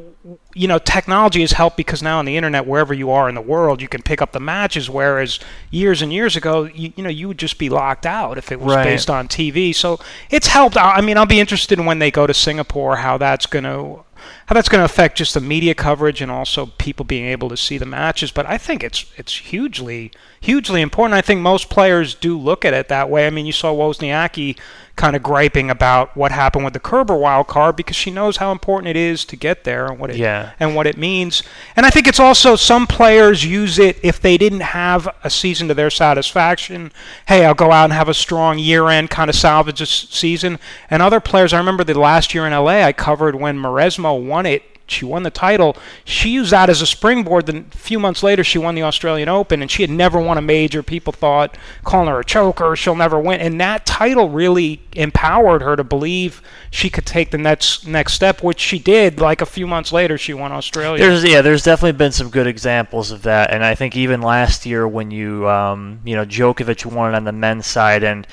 you 0.53 0.67
know, 0.67 0.79
technology 0.79 1.41
has 1.41 1.51
helped 1.51 1.77
because 1.77 2.01
now 2.01 2.19
on 2.19 2.25
the 2.25 2.35
internet, 2.35 2.65
wherever 2.65 2.93
you 2.93 3.11
are 3.11 3.29
in 3.29 3.35
the 3.35 3.41
world, 3.41 3.81
you 3.81 3.87
can 3.87 4.01
pick 4.01 4.21
up 4.21 4.31
the 4.31 4.39
matches. 4.39 4.89
Whereas 4.89 5.39
years 5.69 6.01
and 6.01 6.11
years 6.11 6.35
ago, 6.35 6.63
you, 6.65 6.91
you 6.95 7.03
know, 7.03 7.09
you 7.09 7.27
would 7.27 7.37
just 7.37 7.57
be 7.59 7.69
locked 7.69 8.05
out 8.05 8.37
if 8.37 8.51
it 8.51 8.59
was 8.59 8.75
Right. 8.75 8.83
based 8.83 9.09
on 9.09 9.27
TV. 9.27 9.73
So 9.73 9.99
it's 10.29 10.47
helped. 10.47 10.75
I 10.77 10.95
I 10.95 11.01
mean, 11.01 11.17
I'll 11.17 11.25
be 11.25 11.39
interested 11.39 11.77
in 11.79 11.85
when 11.85 11.99
they 11.99 12.11
go 12.11 12.25
to 12.27 12.33
Singapore 12.33 12.97
how 12.97 13.17
that's 13.17 13.45
going 13.45 13.65
to 13.65 13.99
how 14.47 14.53
that's 14.55 14.69
going 14.69 14.79
to 14.81 14.85
affect 14.85 15.17
just 15.17 15.33
the 15.33 15.41
media 15.41 15.73
coverage 15.75 16.21
and 16.21 16.31
also 16.31 16.65
people 16.77 17.05
being 17.05 17.25
able 17.25 17.49
to 17.49 17.57
see 17.57 17.77
the 17.77 17.85
matches. 17.85 18.31
But 18.31 18.45
I 18.45 18.57
think 18.57 18.83
it's 18.83 19.05
it's 19.17 19.35
hugely 19.37 20.11
hugely 20.39 20.81
important. 20.81 21.15
I 21.15 21.21
think 21.21 21.41
most 21.41 21.69
players 21.69 22.15
do 22.15 22.37
look 22.37 22.63
at 22.65 22.73
it 22.73 22.87
that 22.89 23.09
way. 23.09 23.27
I 23.27 23.29
mean, 23.29 23.45
you 23.45 23.51
saw 23.51 23.73
Wozniacki 23.73 24.57
kind 24.95 25.15
of 25.15 25.21
griping 25.21 25.69
about 25.69 26.15
what 26.17 26.31
happened 26.31 26.63
with 26.65 26.73
the 26.73 26.79
Kerber 26.79 27.15
wild 27.15 27.45
card 27.47 27.75
because 27.75 27.95
she 27.95 28.09
knows 28.09 28.37
how 28.37 28.51
important 28.51 28.87
it 28.89 28.95
is 28.95 29.25
to 29.25 29.35
get 29.35 29.63
there 29.63 29.85
and 29.85 29.99
what 29.99 30.09
it 30.09 30.15
Yeah. 30.17 30.51
and 30.59 30.75
what 30.75 30.87
it 30.87 30.97
means. 30.97 31.43
And 31.75 31.85
I 31.85 31.91
think 31.91 32.07
it's 32.07 32.19
also 32.19 32.55
some 32.55 32.87
players 32.87 33.45
use 33.45 33.77
it 33.77 33.99
if 34.01 34.19
they 34.19 34.37
didn't 34.39 34.61
have 34.61 35.07
a 35.23 35.29
season 35.29 35.67
to 35.67 35.75
their 35.75 35.91
satisfaction. 35.91 36.91
Hey, 37.27 37.45
I'll 37.45 37.53
go 37.53 37.71
out 37.71 37.85
and 37.85 37.93
have 37.93 38.09
a 38.09 38.13
strong 38.13 38.57
year 38.57 38.87
end, 38.89 39.09
kind 39.11 39.29
of 39.29 39.35
salvage 39.35 39.87
season. 39.87 40.57
And 40.89 41.01
other 41.03 41.19
players, 41.19 41.53
I 41.53 41.57
remember 41.59 41.83
the 41.83 41.99
last 41.99 42.33
year 42.33 42.47
in 42.47 42.53
LA, 42.53 42.83
I 42.83 42.93
covered 42.93 43.35
when 43.35 43.57
Mauresmo 43.59 44.15
won 44.23 44.36
it. 44.45 44.63
She 44.89 45.03
won 45.03 45.23
the 45.23 45.29
title. 45.29 45.75
She 46.05 46.29
used 46.29 46.51
that 46.51 46.69
as 46.69 46.81
a 46.81 46.85
springboard. 46.85 47.45
Then 47.45 47.69
a 47.73 47.77
few 47.77 47.99
months 47.99 48.23
later, 48.23 48.43
she 48.43 48.57
won 48.57 48.73
the 48.73 48.83
Australian 48.83 49.27
Open, 49.27 49.61
and 49.61 49.69
she 49.69 49.83
had 49.83 49.89
never 49.89 50.19
won 50.19 50.37
a 50.37 50.41
major. 50.41 50.81
People 50.81 51.11
thought 51.11 51.57
calling 51.83 52.07
her 52.07 52.21
a 52.21 52.25
choker, 52.25 52.75
she'll 52.75 52.95
never 52.95 53.19
win. 53.19 53.41
And 53.41 53.59
that 53.59 53.85
title 53.85 54.29
really 54.29 54.81
empowered 54.93 55.61
her 55.61 55.75
to 55.75 55.83
believe 55.83 56.41
she 56.71 56.89
could 56.89 57.05
take 57.05 57.31
the 57.31 57.37
next 57.37 57.85
next 57.85 58.13
step, 58.13 58.41
which 58.41 58.59
she 58.59 58.79
did. 58.79 59.19
Like 59.19 59.41
a 59.41 59.45
few 59.45 59.67
months 59.67 59.91
later, 59.91 60.17
she 60.17 60.33
won 60.33 60.53
Australia. 60.53 61.03
There's 61.03 61.23
yeah, 61.23 61.41
there's 61.41 61.63
definitely 61.63 61.97
been 61.97 62.13
some 62.13 62.29
good 62.29 62.47
examples 62.47 63.11
of 63.11 63.23
that, 63.23 63.51
and 63.51 63.65
I 63.65 63.75
think 63.75 63.97
even 63.97 64.21
last 64.21 64.65
year 64.65 64.87
when 64.87 65.11
you 65.11 65.49
um, 65.49 65.99
you 66.05 66.15
know 66.15 66.25
Djokovic 66.25 66.85
won 66.85 67.13
it 67.13 67.17
on 67.17 67.25
the 67.25 67.33
men's 67.33 67.67
side, 67.67 68.03
and 68.03 68.25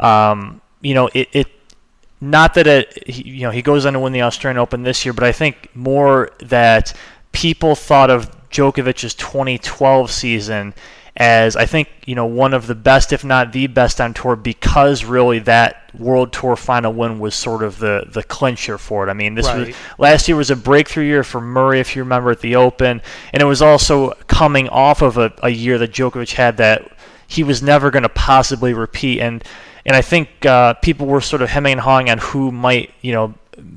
um, 0.00 0.62
you 0.80 0.94
know 0.94 1.10
it, 1.12 1.28
it 1.32 1.46
not 2.20 2.54
that 2.54 2.66
it 2.66 3.08
he, 3.08 3.28
you 3.28 3.42
know 3.42 3.50
he 3.50 3.62
goes 3.62 3.86
on 3.86 3.92
to 3.92 4.00
win 4.00 4.12
the 4.12 4.22
Australian 4.22 4.58
Open 4.58 4.82
this 4.82 5.04
year, 5.04 5.12
but 5.12 5.24
I 5.24 5.32
think 5.32 5.74
more 5.74 6.30
that 6.40 6.94
people 7.32 7.74
thought 7.74 8.10
of 8.10 8.30
Djokovic's 8.50 9.14
2012 9.14 10.10
season 10.10 10.74
as 11.18 11.56
I 11.56 11.66
think 11.66 11.88
you 12.06 12.14
know 12.14 12.26
one 12.26 12.54
of 12.54 12.68
the 12.68 12.76
best, 12.76 13.12
if 13.12 13.24
not 13.24 13.52
the 13.52 13.66
best 13.66 14.00
on 14.00 14.14
tour, 14.14 14.36
because 14.36 15.04
really 15.04 15.40
that 15.40 15.90
World 15.94 16.32
Tour 16.32 16.54
final 16.54 16.92
win 16.92 17.18
was 17.18 17.34
sort 17.34 17.64
of 17.64 17.78
the 17.78 18.04
the 18.08 18.22
clincher 18.22 18.78
for 18.78 19.06
it. 19.06 19.10
I 19.10 19.14
mean, 19.14 19.34
this 19.34 19.52
was 19.52 19.74
last 19.98 20.28
year 20.28 20.36
was 20.36 20.50
a 20.50 20.56
breakthrough 20.56 21.04
year 21.04 21.24
for 21.24 21.40
Murray, 21.40 21.80
if 21.80 21.96
you 21.96 22.02
remember 22.02 22.30
at 22.30 22.40
the 22.40 22.54
Open, 22.54 23.02
and 23.32 23.42
it 23.42 23.46
was 23.46 23.60
also 23.60 24.12
coming 24.28 24.68
off 24.68 25.02
of 25.02 25.18
a, 25.18 25.32
a 25.42 25.50
year 25.50 25.76
that 25.78 25.90
Djokovic 25.90 26.34
had 26.34 26.56
that 26.58 26.88
he 27.26 27.42
was 27.42 27.62
never 27.62 27.90
going 27.90 28.04
to 28.04 28.08
possibly 28.08 28.72
repeat, 28.72 29.20
and 29.20 29.42
and 29.88 29.96
I 29.96 30.02
think 30.02 30.44
uh, 30.44 30.74
people 30.74 31.06
were 31.06 31.22
sort 31.22 31.40
of 31.40 31.48
hemming 31.48 31.72
and 31.72 31.80
hawing 31.80 32.10
on 32.10 32.18
who 32.18 32.52
might 32.52 32.92
you 33.00 33.12
know 33.12 33.34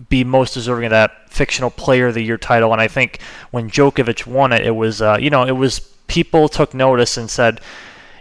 be 0.10 0.26
most 0.26 0.54
deserving 0.54 0.86
of 0.86 0.92
that 0.92 1.30
fictional 1.30 1.72
player 1.72 2.08
of 2.08 2.14
the 2.14 2.22
year 2.22 2.38
title, 2.38 2.74
and 2.74 2.82
I 2.82 2.90
think 2.90 3.22
when 3.52 3.70
Djokovic 3.70 4.28
won 4.28 4.52
it, 4.52 4.66
it 4.66 4.76
was 4.76 5.02
uh, 5.02 5.18
you 5.20 5.30
know 5.30 5.46
it 5.46 5.54
was 5.54 5.80
people 6.08 6.50
took 6.50 6.74
notice 6.76 7.18
and 7.18 7.30
said. 7.30 7.62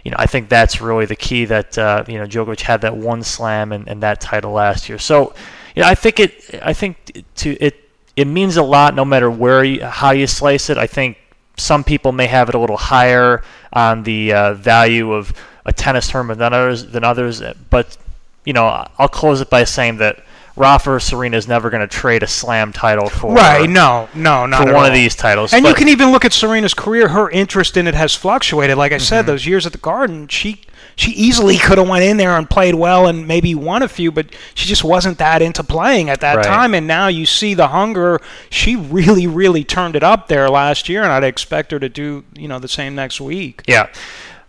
You 0.03 0.09
know, 0.09 0.17
I 0.17 0.25
think 0.25 0.49
that's 0.49 0.81
really 0.81 1.05
the 1.05 1.15
key 1.15 1.45
that 1.45 1.77
uh, 1.77 2.03
you 2.07 2.17
know 2.17 2.25
Djokovic 2.25 2.61
had 2.61 2.81
that 2.81 2.97
one 2.97 3.21
slam 3.21 3.71
and, 3.71 3.87
and 3.87 4.01
that 4.01 4.19
title 4.19 4.51
last 4.51 4.89
year. 4.89 4.97
So, 4.97 5.35
you 5.75 5.83
know, 5.83 5.87
I 5.87 5.93
think 5.93 6.19
it. 6.19 6.59
I 6.63 6.73
think 6.73 7.23
to 7.35 7.55
it 7.63 7.87
it 8.15 8.25
means 8.25 8.57
a 8.57 8.63
lot 8.63 8.95
no 8.95 9.05
matter 9.05 9.29
where 9.29 9.63
you, 9.63 9.85
how 9.85 10.09
you 10.09 10.25
slice 10.25 10.71
it. 10.71 10.79
I 10.79 10.87
think 10.87 11.19
some 11.55 11.83
people 11.83 12.13
may 12.13 12.25
have 12.25 12.49
it 12.49 12.55
a 12.55 12.57
little 12.57 12.77
higher 12.77 13.43
on 13.71 14.01
the 14.01 14.33
uh, 14.33 14.53
value 14.55 15.13
of 15.13 15.33
a 15.65 15.73
tennis 15.73 16.09
tournament 16.09 16.39
than 16.39 16.53
others 16.53 16.85
than 16.87 17.03
others. 17.03 17.41
But 17.69 17.97
you 18.45 18.53
know, 18.53 18.85
I'll 18.97 19.07
close 19.07 19.41
it 19.41 19.49
by 19.49 19.63
saying 19.65 19.97
that 19.97 20.23
Rafa 20.55 20.91
or 20.91 20.99
Serena 20.99 21.37
is 21.37 21.47
never 21.47 21.69
going 21.69 21.81
to 21.81 21.87
trade 21.87 22.23
a 22.23 22.27
slam 22.27 22.73
title 22.73 23.07
for 23.07 23.33
Right? 23.33 23.69
No, 23.69 24.09
no, 24.13 24.45
not 24.45 24.63
for 24.63 24.73
one 24.73 24.75
all. 24.83 24.85
of 24.85 24.93
these 24.93 25.15
titles. 25.15 25.53
And 25.53 25.65
you 25.65 25.73
can 25.73 25.87
even 25.87 26.11
look 26.11 26.25
at 26.25 26.33
Serena's 26.33 26.73
career. 26.73 27.07
Her 27.09 27.29
interest 27.29 27.77
in 27.77 27.87
it 27.87 27.93
has 27.95 28.15
fluctuated. 28.15 28.77
Like 28.77 28.91
I 28.91 28.95
Mm-hmm. 28.95 29.03
said, 29.03 29.25
those 29.25 29.45
years 29.45 29.65
at 29.65 29.71
the 29.71 29.77
Garden, 29.77 30.27
she 30.27 30.61
she 30.97 31.11
easily 31.11 31.57
could 31.57 31.77
have 31.77 31.87
went 31.87 32.03
in 32.03 32.17
there 32.17 32.31
and 32.37 32.49
played 32.49 32.75
well 32.75 33.07
and 33.07 33.25
maybe 33.27 33.55
won 33.55 33.81
a 33.81 33.87
few, 33.87 34.11
but 34.11 34.25
she 34.53 34.67
just 34.67 34.83
wasn't 34.83 35.17
that 35.19 35.41
into 35.41 35.63
playing 35.63 36.09
at 36.09 36.19
that 36.19 36.35
Right. 36.37 36.45
time. 36.45 36.73
And 36.75 36.85
now 36.85 37.07
you 37.07 37.25
see 37.25 37.53
the 37.53 37.69
hunger. 37.69 38.19
She 38.49 38.75
really, 38.75 39.25
really 39.27 39.63
turned 39.63 39.95
it 39.95 40.03
up 40.03 40.27
there 40.27 40.49
last 40.49 40.89
year, 40.89 41.01
and 41.01 41.11
I'd 41.11 41.23
expect 41.23 41.71
her 41.71 41.79
to 41.79 41.87
do 41.87 42.23
you 42.35 42.47
know 42.49 42.59
the 42.59 42.67
same 42.67 42.93
next 42.93 43.21
week. 43.21 43.61
Yeah. 43.67 43.87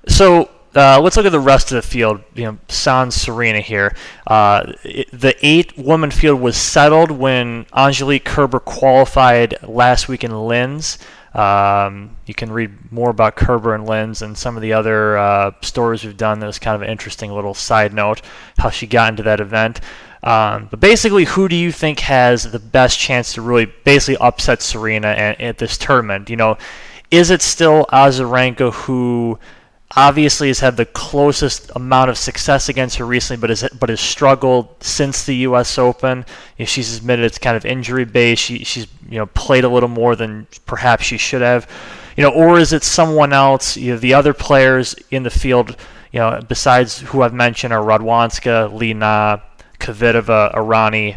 So 0.09 0.51
uh, 0.75 1.01
let's 1.01 1.17
look 1.17 1.27
at 1.27 1.33
the 1.33 1.41
rest 1.41 1.71
of 1.73 1.77
the 1.77 1.83
field. 1.83 2.23
You 2.35 2.45
know, 2.45 2.59
Sans 2.69 3.15
Serena 3.15 3.61
here. 3.61 3.95
Uh, 4.27 4.73
it, 4.85 5.09
the 5.13 5.37
eight 5.43 5.77
woman 5.77 6.11
field 6.11 6.41
was 6.41 6.57
settled 6.57 7.11
when 7.11 7.67
Angelique 7.75 8.25
Kerber 8.25 8.61
qualified 8.61 9.57
last 9.63 10.09
week 10.09 10.25
in 10.25 10.33
Linz. 10.33 10.99
Um, 11.35 12.17
you 12.27 12.35
can 12.35 12.53
read 12.53 12.93
more 12.93 13.11
about 13.11 13.37
Kerber 13.37 13.75
and 13.75 13.87
Linz 13.87 14.21
and 14.21 14.37
some 14.37 14.57
of 14.57 14.63
the 14.63 14.75
other 14.75 15.17
uh, 15.17 15.53
stories 15.63 16.05
we've 16.05 16.17
done. 16.17 16.41
There's 16.41 16.59
kind 16.59 16.75
of 16.75 16.83
an 16.83 16.91
interesting 16.91 17.33
little 17.33 17.55
side 17.55 17.95
note 17.95 18.21
how 18.59 18.71
she 18.71 18.87
got 18.87 19.11
into 19.13 19.23
that 19.23 19.41
event. 19.41 19.81
Um, 20.23 20.69
but 20.71 20.79
basically, 20.79 21.25
who 21.25 21.49
do 21.49 21.57
you 21.57 21.73
think 21.73 22.01
has 22.01 22.51
the 22.51 22.59
best 22.59 22.99
chance 22.99 23.35
to 23.35 23.43
really 23.43 23.67
basically 23.67 24.19
upset 24.19 24.63
Serena 24.63 25.09
at, 25.09 25.41
at 25.41 25.59
this 25.59 25.77
tournament? 25.79 26.31
You 26.31 26.37
know, 26.37 26.59
is 27.11 27.31
it 27.31 27.43
still 27.43 27.87
Azarenka 27.93 28.73
who 28.73 29.39
obviously 29.97 30.49
has 30.49 30.61
had 30.61 30.77
the 30.77 30.87
closest 30.87 31.71
amount 31.75 32.11
of 32.11 32.17
success 32.17 32.69
against 32.69 32.97
her 32.97 33.07
recently, 33.07 33.41
but 33.41 33.51
has 33.51 33.69
but 33.79 33.89
has 33.89 34.01
struggled 34.01 34.83
since 34.83 35.25
the 35.25 35.37
U.S. 35.37 35.79
Open? 35.79 36.25
You 36.57 36.63
know, 36.63 36.67
she's 36.67 36.97
admitted 36.97 37.25
it's 37.25 37.39
kind 37.39 37.57
of 37.57 37.65
injury 37.65 38.05
based. 38.05 38.43
She 38.43 38.65
she's 38.65 38.87
you 39.09 39.19
know 39.19 39.27
played 39.27 39.65
a 39.65 39.69
little 39.69 39.89
more 39.89 40.17
than 40.17 40.47
perhaps 40.67 41.05
she 41.05 41.19
should 41.19 41.43
have. 41.43 41.69
You 42.17 42.25
know, 42.25 42.31
or 42.31 42.59
is 42.59 42.73
it 42.73 42.83
someone 42.83 43.33
else? 43.33 43.77
You 43.77 43.93
know, 43.93 43.99
the 43.99 44.15
other 44.15 44.35
players 44.35 44.95
in 45.11 45.23
the 45.23 45.31
field. 45.31 45.77
You 46.13 46.21
know, 46.21 46.41
besides 46.47 47.01
who 47.01 47.23
I've 47.23 47.33
mentioned 47.33 47.73
are 47.73 47.83
Radwanska, 47.83 48.71
Li 48.73 48.93
Na, 48.93 49.39
Kvitova, 49.79 50.55
Errani, 50.55 51.17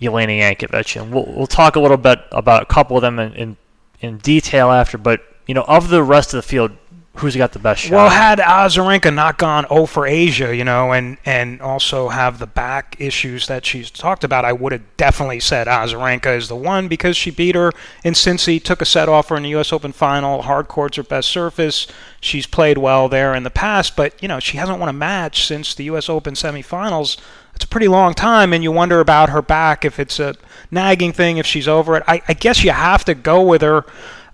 Jelena 0.00 0.40
Jankovic, 0.40 1.00
and 1.00 1.12
we'll 1.12 1.26
we'll 1.26 1.46
talk 1.46 1.76
a 1.76 1.80
little 1.80 1.96
bit 1.96 2.18
about 2.32 2.62
a 2.62 2.66
couple 2.66 2.96
of 2.96 3.02
them 3.02 3.18
in, 3.18 3.32
in 3.34 3.56
in 4.00 4.18
detail 4.18 4.70
after. 4.70 4.98
But 4.98 5.20
you 5.46 5.54
know, 5.54 5.62
of 5.62 5.88
the 5.88 6.02
rest 6.02 6.34
of 6.34 6.38
the 6.38 6.48
field, 6.48 6.72
who's 7.16 7.36
got 7.36 7.52
the 7.52 7.58
best 7.58 7.82
shot? 7.82 7.92
Well, 7.92 8.08
had 8.08 8.38
Azarenka 8.38 9.14
not 9.14 9.38
gone 9.38 9.66
0 9.68 9.86
for 9.86 10.06
Asia, 10.06 10.54
you 10.54 10.64
know, 10.64 10.92
and 10.92 11.18
and 11.24 11.60
also 11.60 12.08
have 12.08 12.38
the 12.38 12.46
back 12.46 12.96
issues 12.98 13.46
that 13.46 13.66
she's 13.66 13.90
talked 13.90 14.24
about, 14.24 14.44
I 14.44 14.52
would 14.52 14.72
have 14.72 14.96
definitely 14.96 15.40
said 15.40 15.66
Azarenka 15.66 16.36
is 16.36 16.48
the 16.48 16.56
one 16.56 16.88
because 16.88 17.16
she 17.16 17.30
beat 17.30 17.54
her 17.54 17.72
in 18.02 18.14
Cincy, 18.14 18.62
took 18.62 18.80
a 18.80 18.86
set 18.86 19.08
off 19.08 19.28
her 19.28 19.36
in 19.36 19.42
the 19.42 19.50
U.S. 19.50 19.72
Open 19.72 19.92
final. 19.92 20.42
Hard 20.42 20.68
court's 20.68 20.96
her 20.96 21.02
best 21.02 21.28
surface. 21.28 21.86
She's 22.20 22.46
played 22.46 22.78
well 22.78 23.08
there 23.08 23.34
in 23.34 23.42
the 23.42 23.50
past, 23.50 23.96
but 23.96 24.20
you 24.22 24.28
know 24.28 24.40
she 24.40 24.56
hasn't 24.56 24.78
won 24.78 24.88
a 24.88 24.94
match 24.94 25.46
since 25.46 25.74
the 25.74 25.84
U.S. 25.84 26.08
Open 26.08 26.34
semifinals. 26.34 27.18
It's 27.54 27.64
a 27.64 27.68
pretty 27.68 27.88
long 27.88 28.14
time, 28.14 28.54
and 28.54 28.64
you 28.64 28.72
wonder 28.72 29.00
about 29.00 29.28
her 29.28 29.42
back 29.42 29.84
if 29.84 29.98
it's 30.00 30.18
a 30.18 30.34
nagging 30.70 31.12
thing, 31.12 31.36
if 31.36 31.44
she's 31.44 31.68
over 31.68 31.96
it. 31.96 32.02
I, 32.08 32.22
I 32.26 32.32
guess 32.32 32.64
you 32.64 32.70
have 32.70 33.04
to 33.04 33.14
go 33.14 33.42
with 33.42 33.60
her. 33.60 33.84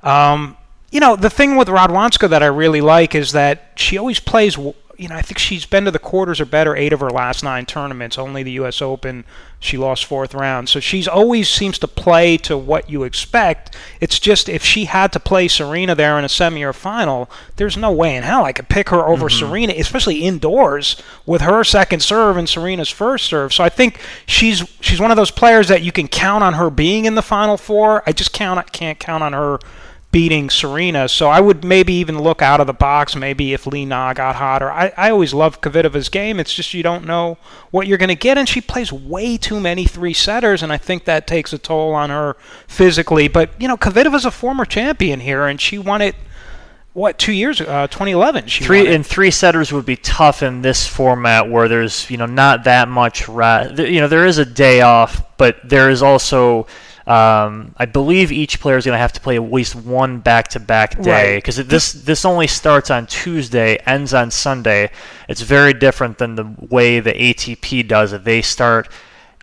Um, 0.05 0.57
you 0.91 1.01
know, 1.01 1.17
the 1.17 1.31
thing 1.31 1.57
with 1.57 1.69
Radwanska 1.69 2.29
that 2.31 2.43
I 2.43 2.47
really 2.47 2.81
like 2.81 3.15
is 3.15 3.33
that 3.33 3.73
she 3.77 3.99
always 3.99 4.21
plays. 4.21 4.57
You 4.57 5.07
know, 5.09 5.15
I 5.15 5.23
think 5.23 5.39
she's 5.39 5.65
been 5.65 5.85
to 5.85 5.93
the 5.93 6.01
quarters 6.01 6.41
or 6.41 6.45
better 6.45 6.75
eight 6.75 6.93
of 6.93 6.99
her 6.99 7.11
last 7.11 7.45
nine 7.45 7.67
tournaments. 7.67 8.19
Only 8.19 8.43
the 8.43 8.51
U.S. 8.53 8.83
Open, 8.83 9.25
she 9.61 9.77
lost 9.77 10.05
fourth 10.05 10.35
round. 10.35 10.69
So 10.69 10.81
she's 10.81 11.07
always 11.07 11.49
seems 11.49 11.79
to 11.81 11.87
play 11.87 12.37
to 12.39 12.59
what 12.59 12.91
you 12.91 13.05
expect. 13.05 13.77
It's 14.01 14.19
just 14.19 14.49
if 14.49 14.65
she 14.65 14.87
had 14.87 15.13
to 15.13 15.21
play 15.21 15.47
Serena 15.47 15.95
there 15.95 16.19
in 16.19 16.25
a 16.25 16.29
semi 16.29 16.65
or 16.65 16.73
final, 16.73 17.31
there's 17.57 17.77
no 17.77 17.93
way 17.93 18.17
in 18.17 18.25
hell 18.25 18.45
I 18.45 18.53
could 18.53 18.69
pick 18.69 18.89
her 18.89 19.07
over 19.07 19.27
mm-hmm. 19.29 19.47
Serena, 19.47 19.75
especially 19.77 20.25
indoors 20.25 21.01
with 21.27 21.43
her 21.43 21.63
second 21.63 22.01
serve 22.01 22.37
and 22.37 22.49
Serena's 22.49 22.91
first 22.91 23.27
serve. 23.27 23.55
So 23.55 23.63
I 23.63 23.69
think 23.69 24.01
she's 24.27 24.69
she's 24.81 25.01
one 25.01 25.13
of 25.13 25.17
those 25.17 25.31
players 25.31 25.69
that 25.69 25.83
you 25.83 25.93
can 25.93 26.09
count 26.09 26.43
on 26.43 26.55
her 26.55 26.71
being 26.71 27.05
in 27.05 27.15
the 27.15 27.23
final 27.23 27.57
four. 27.57 28.03
I 28.05 28.11
just 28.11 28.33
count 28.33 28.73
can't 28.73 28.99
count 28.99 29.23
on 29.23 29.33
her 29.33 29.61
beating 30.11 30.49
Serena. 30.49 31.07
So 31.07 31.29
I 31.29 31.41
would 31.41 31.65
maybe 31.65 31.93
even 31.95 32.19
look 32.19 32.41
out 32.41 32.61
of 32.61 32.67
the 32.67 32.73
box, 32.73 33.15
maybe 33.15 33.53
if 33.53 33.67
Li 33.67 33.85
Na 33.85 34.15
got 34.15 34.37
hotter. 34.37 34.71
I, 34.71 34.93
I 34.97 35.11
always 35.11 35.35
love 35.35 35.61
Kvitova's 35.61 36.09
game. 36.09 36.41
It's 36.41 36.55
just 36.55 36.73
you 36.73 36.83
don't 36.83 37.07
know 37.07 37.37
what 37.71 37.87
you're 37.87 37.99
going 37.99 38.09
to 38.09 38.15
get, 38.15 38.39
and 38.39 38.49
she 38.49 38.61
plays 38.61 38.93
way 38.93 39.37
too 39.37 39.61
many 39.61 39.85
three 39.85 40.15
setters, 40.15 40.63
and 40.63 40.73
I 40.73 40.79
think 40.79 41.05
that 41.05 41.27
takes 41.27 41.53
a 41.53 41.59
toll 41.59 41.93
on 41.93 42.09
her 42.11 42.37
physically. 42.67 43.29
But, 43.29 43.51
you 43.61 43.69
know, 43.69 43.77
Kvitova's 43.77 44.25
a 44.25 44.31
former 44.31 44.65
champion 44.65 45.21
here, 45.21 45.47
and 45.47 45.61
she 45.61 45.79
won 45.79 46.01
it. 46.01 46.15
What 46.95 47.19
two 47.19 47.33
years? 47.33 47.61
Uh, 47.61 47.87
2011. 47.87 48.49
Three 48.49 48.93
and 48.93 49.07
three 49.07 49.31
setters 49.31 49.73
would 49.73 49.87
be 49.87 49.95
tough 49.95 50.43
in 50.43 50.63
this 50.63 50.85
format 50.85 51.49
where 51.49 51.69
there's 51.69 52.11
you 52.11 52.17
know 52.17 52.27
not 52.27 52.65
that 52.65 52.89
much 52.89 53.29
rest. 53.29 53.79
You 53.79 54.01
know 54.01 54.09
there 54.09 54.27
is 54.27 54.39
a 54.39 54.45
day 54.45 54.81
off, 54.81 55.23
but 55.37 55.57
there 55.63 55.91
is 55.91 56.03
also. 56.03 56.67
Um, 57.09 57.75
I 57.79 57.87
believe 57.87 58.31
each 58.31 58.61
player 58.61 58.77
is 58.77 58.85
going 58.85 58.95
to 58.95 58.99
have 59.01 59.15
to 59.15 59.21
play 59.21 59.37
at 59.37 59.51
least 59.51 59.75
one 59.75 60.19
back-to-back 60.19 61.01
day 61.01 61.11
Right. 61.11 61.37
because 61.37 61.57
this 61.57 61.93
this 61.93 62.25
only 62.27 62.47
starts 62.47 62.91
on 62.91 63.07
Tuesday, 63.07 63.79
ends 63.87 64.13
on 64.13 64.31
Sunday. 64.31 64.91
It's 65.27 65.41
very 65.41 65.73
different 65.73 66.19
than 66.19 66.35
the 66.35 66.47
way 66.69 67.01
the 67.01 67.13
ATP 67.15 67.89
does 67.89 68.13
it. 68.13 68.25
They 68.25 68.43
start 68.43 68.89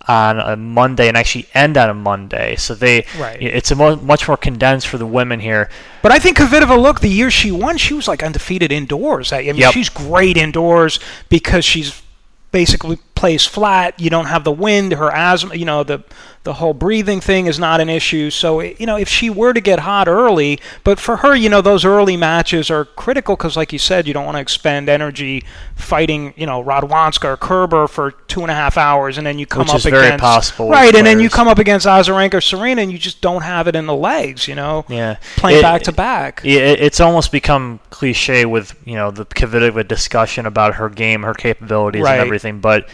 on 0.08 0.40
a 0.40 0.56
Monday 0.56 1.08
and 1.08 1.18
actually 1.18 1.48
end 1.56 1.76
on 1.78 1.90
a 1.90 1.94
Monday, 1.96 2.56
so 2.58 2.76
they 2.76 3.06
Right. 3.18 3.42
it's 3.42 3.72
a 3.72 3.76
mo- 3.76 3.96
much 3.96 4.28
more 4.28 4.38
condensed 4.38 4.88
for 4.88 5.00
the 5.00 5.06
women 5.08 5.40
here. 5.40 5.68
But 6.04 6.12
I 6.12 6.20
think 6.20 6.38
Kvitova, 6.38 6.80
look, 6.80 7.00
the 7.00 7.10
year 7.10 7.32
she 7.32 7.52
won, 7.52 7.78
she 7.80 7.96
was 7.96 8.08
like 8.08 8.22
undefeated 8.22 8.72
indoors. 8.72 9.34
I 9.34 9.38
I 9.40 9.42
mean, 9.46 9.56
Yep. 9.56 9.74
she's 9.74 9.90
great 9.90 10.38
indoors 10.38 11.00
because 11.30 11.66
she's 11.66 12.04
basically 12.52 13.00
plays 13.16 13.46
flat. 13.46 14.00
You 14.00 14.10
don't 14.10 14.26
have 14.26 14.44
the 14.44 14.52
wind. 14.52 14.92
Her 14.94 15.12
asthma, 15.12 15.56
you 15.56 15.66
know, 15.66 15.84
the 15.84 16.04
the 16.44 16.54
whole 16.54 16.76
breathing 16.76 17.22
thing 17.22 17.48
is 17.48 17.58
not 17.58 17.82
an 17.82 17.90
issue. 17.90 18.30
So 18.30 18.60
you 18.60 18.86
know, 18.86 18.98
if 18.98 19.10
she 19.10 19.32
were 19.32 19.52
to 19.54 19.62
get 19.62 19.80
hot 19.80 20.08
early, 20.08 20.60
but 20.84 21.00
for 21.00 21.18
her, 21.18 21.36
you 21.36 21.50
know, 21.50 21.62
those 21.62 21.84
early 21.84 22.18
matches 22.18 22.70
are 22.70 22.86
critical 22.86 23.36
because, 23.36 23.58
like 23.58 23.74
you 23.74 23.80
said, 23.80 24.06
you 24.08 24.14
don't 24.14 24.26
want 24.26 24.36
to 24.38 24.42
expend 24.42 24.88
energy 24.88 25.44
fighting, 25.76 26.34
you 26.38 26.46
know, 26.46 26.64
Radwanska 26.64 27.26
or 27.26 27.38
Kerber 27.38 27.88
for 27.88 28.12
two 28.12 28.42
and 28.42 28.52
a 28.52 28.54
half 28.54 28.78
hours, 28.78 29.18
and 29.18 29.26
then 29.26 29.40
you 29.40 29.48
come 29.48 29.62
Which 29.62 29.70
up 29.70 29.76
is 29.78 29.86
very 29.86 30.06
against 30.06 30.22
possible 30.22 30.70
right, 30.70 30.94
and 30.94 31.06
then 31.08 31.20
you 31.20 31.30
come 31.30 31.48
up 31.48 31.58
against 31.58 31.88
Azarenka 31.88 32.36
or 32.36 32.42
Serena, 32.42 32.82
and 32.82 32.92
you 32.92 33.00
just 33.00 33.22
don't 33.22 33.42
have 33.42 33.68
it 33.68 33.76
in 33.76 33.88
the 33.88 33.96
legs. 33.96 34.48
You 34.48 34.54
know, 34.56 34.86
Yeah, 34.88 35.16
playing 35.38 35.60
It- 35.60 35.62
back 35.64 35.82
to 35.84 35.92
back. 35.92 36.42
Yeah, 36.44 36.60
it, 36.60 36.80
it's 36.82 37.00
almost 37.00 37.32
become 37.32 37.80
cliche 37.90 38.46
with 38.46 38.76
you 38.86 38.94
know 38.96 39.10
the 39.10 39.26
Kvitova 39.26 39.88
discussion 39.88 40.46
about 40.46 40.76
her 40.76 40.90
game, 40.90 41.24
her 41.24 41.34
capabilities, 41.34 42.04
Right. 42.04 42.14
and 42.20 42.22
everything. 42.22 42.60
But 42.60 42.88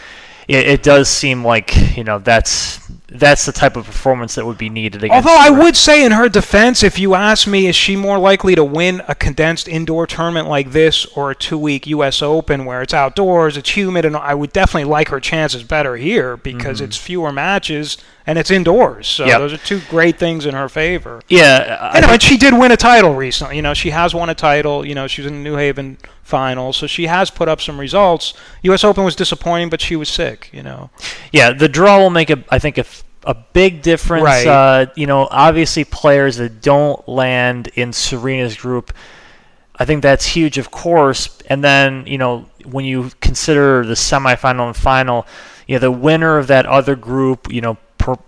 it, 0.48 0.67
it 0.67 0.83
does 0.83 1.07
seem 1.10 1.43
like 1.45 1.95
you 1.98 2.03
know 2.03 2.19
that's 2.19 2.79
that's 3.13 3.45
the 3.45 3.51
type 3.51 3.75
of 3.75 3.86
performance 3.86 4.36
that 4.36 4.45
would 4.45 4.57
be 4.57 4.69
needed 4.69 5.03
against. 5.03 5.27
Although 5.27 5.38
I 5.38 5.53
her. 5.53 5.62
would 5.63 5.75
say, 5.75 6.05
in 6.05 6.13
her 6.13 6.29
defense, 6.29 6.81
if 6.81 6.98
you 6.98 7.13
ask 7.13 7.45
me, 7.45 7.67
is 7.67 7.75
she 7.75 7.98
more 7.98 8.17
likely 8.17 8.55
to 8.55 8.63
win 8.63 9.01
a 9.05 9.15
condensed 9.15 9.67
indoor 9.67 10.07
tournament 10.07 10.48
like 10.48 10.71
this 10.71 11.05
or 11.07 11.29
a 11.31 11.36
two-week 11.36 11.86
U.S. 11.88 12.21
Open 12.21 12.63
where 12.63 12.81
it's 12.81 12.93
outdoors, 12.93 13.57
it's 13.57 13.75
humid, 13.75 14.05
and 14.05 14.15
I 14.15 14.33
would 14.33 14.53
definitely 14.53 14.89
like 14.89 15.10
her 15.10 15.19
chances 15.19 15.62
better 15.63 15.98
here 15.98 16.38
because 16.38 16.79
it's 16.79 16.95
fewer 16.95 17.33
matches 17.33 17.98
and 18.25 18.39
it's 18.39 18.50
indoors. 18.50 19.07
So 19.07 19.24
Mm-hmm. 19.24 19.29
Yep. 19.29 19.39
those 19.39 19.53
are 19.53 19.57
two 19.57 19.81
great 19.89 20.17
things 20.17 20.45
in 20.45 20.55
her 20.55 20.69
favor. 20.69 21.21
yeah, 21.27 21.77
I 21.81 21.95
You 21.95 22.01
know, 22.01 22.07
think- 22.07 22.13
and 22.13 22.24
she 22.24 22.38
did 22.38 22.53
win 22.53 22.71
a 22.71 22.77
title 22.77 23.13
recently. 23.13 23.57
You 23.57 23.62
know, 23.62 23.74
she 23.74 23.89
has 23.89 24.15
won 24.15 24.29
a 24.29 24.36
title. 24.36 24.86
You 24.88 24.95
know, 24.95 25.07
she 25.07 25.21
was 25.21 25.29
in 25.29 25.43
New 25.43 25.57
Haven 25.57 25.98
final, 26.31 26.73
so 26.73 26.88
she 26.88 27.05
has 27.07 27.29
put 27.29 27.47
up 27.47 27.61
some 27.61 27.79
results. 27.79 28.33
U.S. 28.63 28.83
Open 28.83 29.03
was 29.03 29.15
disappointing, 29.15 29.69
but 29.69 29.81
she 29.81 29.95
was 29.95 30.09
sick. 30.09 30.50
You 30.51 30.63
know. 30.63 30.89
yeah, 31.31 31.51
the 31.53 31.69
draw 31.69 32.00
will 32.00 32.09
make 32.09 32.29
a 32.29 32.43
I 32.50 32.57
think 32.57 32.77
a 32.77 32.85
a 33.25 33.35
big 33.35 33.81
difference. 33.81 34.23
Right. 34.23 34.47
Uh, 34.47 34.85
you 34.95 35.05
know, 35.05 35.27
obviously 35.29 35.83
players 35.83 36.38
that 36.38 36.61
don't 36.61 37.07
land 37.07 37.67
in 37.75 37.93
Serena's 37.93 38.55
group. 38.55 38.93
I 39.75 39.85
think 39.85 40.01
that's 40.01 40.25
huge, 40.25 40.57
of 40.57 40.71
course. 40.71 41.41
And 41.47 41.63
then, 41.63 42.05
you 42.05 42.17
know, 42.17 42.45
when 42.65 42.85
you 42.85 43.11
consider 43.21 43.85
the 43.85 43.95
semifinal 43.95 44.67
and 44.67 44.75
final, 44.75 45.25
you 45.67 45.75
know, 45.75 45.79
the 45.79 45.91
winner 45.91 46.38
of 46.38 46.47
that 46.47 46.65
other 46.65 46.95
group, 46.95 47.51
you 47.51 47.61
know, 47.61 47.77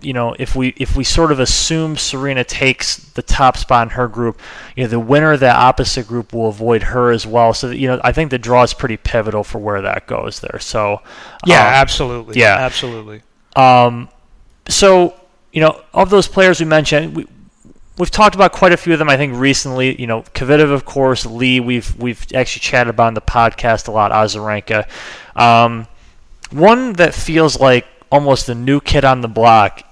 you 0.00 0.12
know, 0.12 0.34
if 0.38 0.54
we 0.56 0.68
if 0.76 0.96
we 0.96 1.04
sort 1.04 1.32
of 1.32 1.40
assume 1.40 1.96
Serena 1.96 2.44
takes 2.44 2.96
the 2.96 3.22
top 3.22 3.56
spot 3.56 3.88
in 3.88 3.90
her 3.90 4.08
group, 4.08 4.40
you 4.76 4.84
know, 4.84 4.88
the 4.88 5.00
winner 5.00 5.32
of 5.32 5.40
that 5.40 5.56
opposite 5.56 6.06
group 6.08 6.32
will 6.32 6.48
avoid 6.48 6.82
her 6.82 7.10
as 7.10 7.26
well. 7.26 7.52
So, 7.54 7.70
you 7.70 7.88
know, 7.88 8.00
I 8.04 8.12
think 8.12 8.30
the 8.30 8.38
draw 8.38 8.62
is 8.62 8.74
pretty 8.74 8.96
pivotal 8.96 9.44
for 9.44 9.58
where 9.58 9.82
that 9.82 10.06
goes 10.06 10.40
there. 10.40 10.58
So, 10.60 11.00
Yeah, 11.46 11.60
um, 11.60 11.66
absolutely. 11.74 12.40
yeah. 12.40 12.56
absolutely. 12.58 13.22
um, 13.56 14.08
so, 14.68 15.14
you 15.52 15.60
know, 15.60 15.80
of 15.92 16.10
those 16.10 16.26
players 16.26 16.58
we 16.60 16.66
mentioned, 16.66 17.14
we, 17.14 17.26
we've 17.98 18.10
talked 18.10 18.34
about 18.34 18.52
quite 18.52 18.72
a 18.72 18.76
few 18.76 18.92
of 18.92 18.98
them. 18.98 19.08
I 19.08 19.16
think 19.16 19.34
recently, 19.36 20.00
you 20.00 20.06
know, 20.06 20.22
Kvitov, 20.22 20.72
of 20.72 20.84
course, 20.84 21.26
Li. 21.26 21.60
We've 21.60 21.94
we've 21.98 22.24
actually 22.34 22.60
chatted 22.60 22.90
about 22.90 23.08
on 23.08 23.14
the 23.14 23.20
podcast 23.20 23.88
a 23.88 23.90
lot. 23.90 24.10
Azarenka, 24.10 24.88
um, 25.36 25.86
one 26.50 26.94
that 26.94 27.14
feels 27.14 27.60
like 27.60 27.86
almost 28.10 28.46
the 28.46 28.54
new 28.54 28.80
kid 28.80 29.04
on 29.04 29.20
the 29.20 29.28
block 29.28 29.82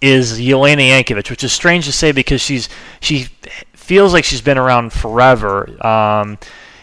is 0.00 0.38
Jelena 0.38 0.88
Jankovic, 0.88 1.30
which 1.30 1.42
is 1.42 1.52
strange 1.52 1.86
to 1.86 1.92
say 1.92 2.12
because 2.12 2.40
she's 2.40 2.68
she 3.00 3.28
feels 3.72 4.12
like 4.12 4.24
she's 4.24 4.42
been 4.42 4.58
around 4.58 4.92
forever, 4.92 5.68
um, 5.86 6.38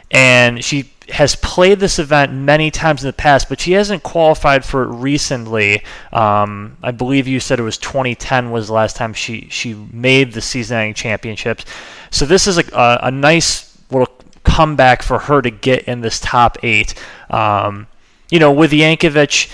and 0.09 0.63
she 0.63 0.91
has 1.09 1.35
played 1.35 1.79
this 1.79 1.99
event 1.99 2.31
many 2.31 2.71
times 2.71 3.03
in 3.03 3.07
the 3.07 3.13
past, 3.13 3.49
but 3.49 3.59
she 3.59 3.73
hasn't 3.73 4.01
qualified 4.01 4.63
for 4.63 4.83
it 4.83 4.87
recently. 4.87 5.83
Um, 6.13 6.77
I 6.81 6.91
believe 6.91 7.27
you 7.27 7.39
said 7.39 7.59
it 7.59 7.63
was 7.63 7.77
2010 7.77 8.49
was 8.49 8.67
the 8.67 8.73
last 8.73 8.95
time 8.95 9.13
she 9.13 9.47
she 9.49 9.73
made 9.91 10.33
the 10.33 10.41
season-ending 10.41 10.95
championships. 10.95 11.65
So 12.11 12.25
this 12.25 12.47
is 12.47 12.57
a, 12.57 12.63
a, 12.73 13.07
a 13.07 13.11
nice 13.11 13.77
little 13.91 14.13
comeback 14.43 15.03
for 15.03 15.19
her 15.19 15.41
to 15.41 15.51
get 15.51 15.83
in 15.83 16.01
this 16.01 16.19
top 16.19 16.57
eight. 16.63 16.95
Um, 17.29 17.87
you 18.29 18.39
know, 18.39 18.51
with 18.51 18.71
Jankovic 18.71 19.51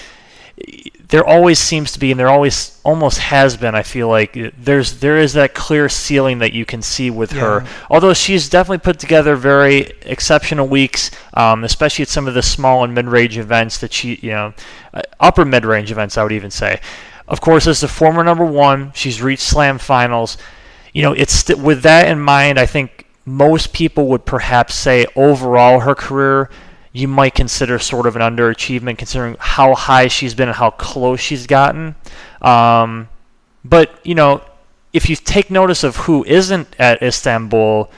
there 1.09 1.25
always 1.25 1.57
seems 1.57 1.93
to 1.93 1.99
be, 1.99 2.11
and 2.11 2.19
there 2.19 2.27
always 2.27 2.79
almost 2.83 3.19
has 3.19 3.55
been. 3.55 3.75
I 3.75 3.83
feel 3.83 4.09
like 4.09 4.37
there's 4.57 4.99
there 4.99 5.17
is 5.17 5.33
that 5.33 5.53
clear 5.53 5.87
ceiling 5.87 6.39
that 6.39 6.51
you 6.53 6.65
can 6.65 6.81
see 6.81 7.09
with 7.09 7.33
yeah. 7.33 7.39
her. 7.39 7.65
Although 7.89 8.13
she's 8.13 8.49
definitely 8.49 8.79
put 8.79 8.99
together 8.99 9.35
very 9.35 9.93
exceptional 10.01 10.67
weeks, 10.67 11.11
um, 11.33 11.63
especially 11.63 12.03
at 12.03 12.09
some 12.09 12.27
of 12.27 12.33
the 12.33 12.41
small 12.41 12.83
and 12.83 12.93
mid-range 12.93 13.37
events 13.37 13.77
that 13.79 13.93
she, 13.93 14.15
you 14.15 14.31
know, 14.31 14.53
uh, 14.93 15.01
upper 15.19 15.45
mid-range 15.45 15.91
events. 15.91 16.17
I 16.17 16.23
would 16.23 16.33
even 16.33 16.51
say. 16.51 16.81
Of 17.27 17.41
course, 17.41 17.67
as 17.67 17.81
the 17.81 17.87
former 17.87 18.23
number 18.23 18.45
one, 18.45 18.91
she's 18.93 19.21
reached 19.21 19.43
slam 19.43 19.77
finals. 19.77 20.37
You 20.93 21.03
know, 21.03 21.13
it's 21.13 21.33
st- 21.33 21.59
with 21.59 21.83
that 21.83 22.07
in 22.07 22.19
mind. 22.19 22.59
I 22.59 22.65
think 22.65 23.05
most 23.25 23.73
people 23.73 24.07
would 24.07 24.25
perhaps 24.25 24.75
say 24.75 25.05
overall 25.15 25.81
her 25.81 25.95
career 25.95 26.49
you 26.97 27.07
might 27.07 27.35
consider 27.35 27.77
sort 27.77 28.07
of 28.07 28.15
an 28.15 28.21
underachievement 28.21 28.97
considering 28.97 29.37
how 29.39 29.75
high 29.75 30.07
she's 30.07 30.33
been 30.33 30.47
and 30.47 30.57
how 30.57 30.71
close 30.71 31.19
she's 31.19 31.45
gotten. 31.45 31.95
Um, 32.41 33.07
but, 33.63 33.99
you 34.03 34.15
know, 34.15 34.41
if 34.93 35.07
you 35.09 35.15
take 35.15 35.51
notice 35.51 35.83
of 35.83 35.95
who 35.95 36.23
isn't 36.25 36.67
at 36.79 37.03
Istanbul, 37.03 37.91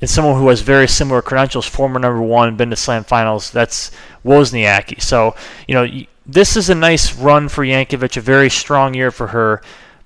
it's 0.00 0.10
someone 0.10 0.40
who 0.40 0.48
has 0.48 0.62
very 0.62 0.88
similar 0.88 1.20
credentials, 1.20 1.66
former 1.66 2.00
number 2.00 2.22
one, 2.22 2.56
been 2.56 2.70
to 2.70 2.76
slam 2.76 3.04
finals, 3.04 3.50
that's 3.50 3.90
Wozniacki. 4.24 5.02
So, 5.02 5.34
you 5.68 5.74
know, 5.74 5.86
this 6.24 6.56
is 6.56 6.70
a 6.70 6.74
nice 6.74 7.14
run 7.14 7.50
for 7.50 7.62
Jankovic, 7.62 8.16
a 8.16 8.22
very 8.22 8.48
strong 8.48 8.94
year 8.94 9.10
for 9.10 9.26
her. 9.28 9.60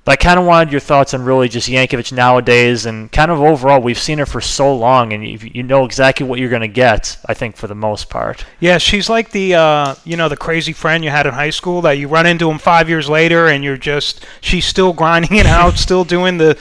But 0.04 0.12
I 0.12 0.16
kind 0.16 0.38
of 0.38 0.44
wanted 0.44 0.70
your 0.70 0.80
thoughts 0.80 1.14
on 1.14 1.25
really 1.25 1.49
just 1.49 1.68
Jankovic 1.68 2.12
nowadays 2.12 2.84
and 2.84 3.11
kind 3.11 3.30
of 3.30 3.40
overall. 3.40 3.80
We've 3.80 3.99
seen 3.99 4.18
her 4.18 4.26
for 4.26 4.42
so 4.42 4.75
long, 4.75 5.14
and 5.14 5.26
you, 5.26 5.38
you 5.52 5.62
know 5.62 5.84
exactly 5.84 6.26
what 6.26 6.38
you're 6.38 6.50
going 6.50 6.61
to 6.61 6.68
get. 6.68 7.16
I 7.26 7.32
think 7.32 7.56
for 7.56 7.68
the 7.68 7.75
most 7.75 8.11
part. 8.11 8.44
Yeah, 8.61 8.76
she's 8.76 9.08
like 9.08 9.30
the 9.30 9.54
uh, 9.54 9.94
you 10.04 10.16
know 10.16 10.28
the 10.28 10.37
crazy 10.37 10.75
friend 10.75 11.02
you 11.02 11.11
had 11.11 11.26
in 11.26 11.32
high 11.32 11.50
school 11.50 11.80
that 11.82 11.92
you 11.92 12.08
run 12.08 12.26
into 12.26 12.50
him 12.50 12.58
five 12.58 12.88
years 12.88 13.08
later, 13.08 13.46
and 13.49 13.64
you're 13.64 13.78
just 13.78 14.26
she's 14.42 14.66
still 14.66 14.92
grinding 14.92 15.38
it 15.38 15.46
out, 15.46 15.75
still 15.78 16.04
doing 16.04 16.37
the 16.37 16.58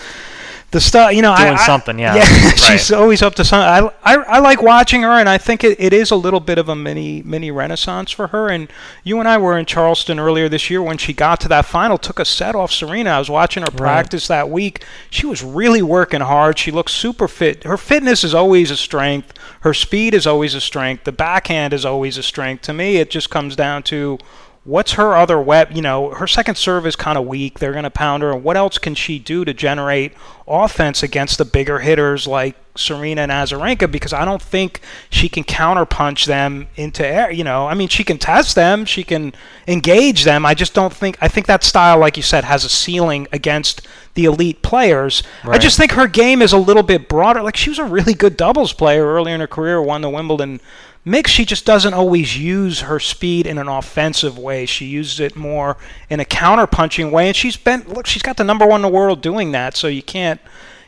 the 0.74 0.82
stuff, 0.82 1.14
you 1.14 1.22
know, 1.22 1.36
doing 1.38 1.54
I, 1.54 1.66
something, 1.66 2.00
yeah. 2.00 2.16
Yeah, 2.16 2.22
right. 2.46 2.58
she's 2.58 2.92
always 2.92 3.22
up 3.22 3.36
to 3.36 3.46
something. 3.46 3.92
I, 4.04 4.16
I, 4.16 4.16
I 4.24 4.40
like 4.40 4.62
watching 4.62 5.04
her, 5.04 5.12
and 5.12 5.30
I 5.30 5.38
think 5.38 5.64
it, 5.64 5.80
it 5.80 5.94
is 5.94 6.10
a 6.10 6.16
little 6.16 6.40
bit 6.40 6.58
of 6.58 6.68
a 6.68 6.76
mini 6.76 7.22
mini 7.22 7.52
renaissance 7.52 8.12
for 8.12 8.28
her. 8.28 8.50
And 8.50 8.70
you 9.04 9.20
and 9.20 9.30
I 9.30 9.38
were 9.38 9.58
in 9.58 9.66
Charleston 9.66 10.20
earlier 10.20 10.50
this 10.50 10.72
year 10.72 10.82
when 10.82 10.98
she 10.98 11.14
got 11.14 11.40
to 11.42 11.48
that 11.50 11.66
final, 11.66 12.00
took 12.00 12.20
a 12.20 12.26
set 12.26 12.56
off 12.56 12.72
Serena. 12.72 13.12
I 13.12 13.20
was 13.20 13.30
watching 13.30 13.62
her 13.62 13.70
practice 13.70 14.30
right. 14.30 14.38
that 14.38 14.50
week. 14.50 14.84
She 15.12 15.28
was 15.28 15.44
really 15.44 15.84
working 15.84 16.22
hard. 16.22 16.58
She 16.58 16.72
looks 16.72 16.92
super 16.92 17.28
fit. 17.28 17.64
Her 17.64 17.78
fitness 17.78 18.24
is 18.24 18.34
always 18.34 18.72
a 18.72 18.78
strength. 18.78 19.32
Her 19.62 19.76
speed 19.76 20.16
is 20.16 20.26
always 20.26 20.56
a 20.56 20.62
strength. 20.62 21.04
The 21.04 21.12
backhand 21.12 21.72
is 21.74 21.86
always 21.86 22.18
a 22.18 22.24
strength. 22.24 22.64
To 22.64 22.74
me, 22.74 22.98
it 22.98 23.12
just 23.12 23.30
comes 23.30 23.56
down 23.56 23.84
to 23.84 24.18
what's 24.66 24.94
her 24.94 25.16
other 25.16 25.40
web? 25.40 25.72
You 25.72 25.82
know, 25.82 26.12
her 26.12 26.28
second 26.28 26.56
serve 26.56 26.86
is 26.88 26.96
kind 26.96 27.18
of 27.18 27.26
weak. 27.26 27.60
They're 27.60 27.74
going 27.74 27.84
to 27.84 27.90
pound 27.90 28.24
her. 28.24 28.32
And 28.32 28.44
what 28.44 28.58
else 28.58 28.78
can 28.78 28.96
she 28.96 29.20
do 29.20 29.44
to 29.46 29.54
generate 29.54 30.14
offense 30.48 31.04
against 31.04 31.38
the 31.38 31.46
bigger 31.46 31.80
hitters 31.80 32.28
like 32.28 32.56
Serena 32.76 33.22
and 33.22 33.32
Azarenka? 33.32 33.92
Because 33.92 34.14
I 34.14 34.24
don't 34.24 34.42
think 34.42 34.80
she 35.10 35.28
can 35.28 35.44
counterpunch 35.44 36.26
them 36.26 36.68
into 36.76 37.06
air. 37.06 37.30
You 37.32 37.44
know, 37.44 37.68
I 37.68 37.74
mean, 37.74 37.90
she 37.90 38.04
can 38.04 38.18
test 38.18 38.56
them, 38.56 38.86
she 38.86 39.04
can 39.04 39.34
engage 39.68 40.24
them. 40.24 40.46
I 40.46 40.54
just 40.54 40.74
don't 40.74 40.94
think. 40.94 41.18
I 41.20 41.28
think 41.28 41.48
that 41.48 41.64
style, 41.64 42.00
like 42.00 42.16
you 42.16 42.24
said, 42.24 42.46
has 42.46 42.64
a 42.64 42.70
ceiling 42.70 43.28
against 43.34 43.86
the 44.14 44.26
elite 44.26 44.62
players. 44.62 45.24
Right. 45.44 45.56
I 45.56 45.58
just 45.58 45.78
think 45.78 45.92
her 45.94 46.08
game 46.08 46.42
is 46.42 46.54
a 46.54 46.58
little 46.58 46.84
bit 46.84 47.10
broader. 47.10 47.42
Like 47.42 47.58
she 47.58 47.70
was 47.70 47.80
a 47.80 47.86
really 47.86 48.14
good 48.14 48.38
doubles 48.38 48.72
player 48.72 49.06
earlier 49.06 49.36
in 49.36 49.42
her 49.42 49.48
career, 49.48 49.82
won 49.82 50.02
the 50.02 50.10
Wimbledon 50.10 50.62
Mix, 51.06 51.32
she 51.32 51.44
just 51.44 51.66
doesn't 51.66 51.94
always 51.94 52.38
use 52.38 52.82
her 52.82 53.00
speed 53.00 53.46
in 53.46 53.58
an 53.58 53.68
offensive 53.68 54.38
way. 54.38 54.66
She 54.66 54.86
uses 54.86 55.20
it 55.20 55.36
more 55.36 55.76
in 56.10 56.22
a 56.22 56.26
counter-punching 56.26 57.12
way, 57.12 57.28
and 57.28 57.36
she's 57.36 57.58
been 57.58 57.84
look. 57.88 58.06
She's 58.06 58.22
got 58.22 58.38
the 58.38 58.46
number 58.46 58.66
one 58.66 58.78
in 58.86 58.90
the 58.90 58.96
world 58.96 59.22
doing 59.22 59.52
that, 59.52 59.76
so 59.76 59.88
you 59.88 60.02
can't 60.02 60.40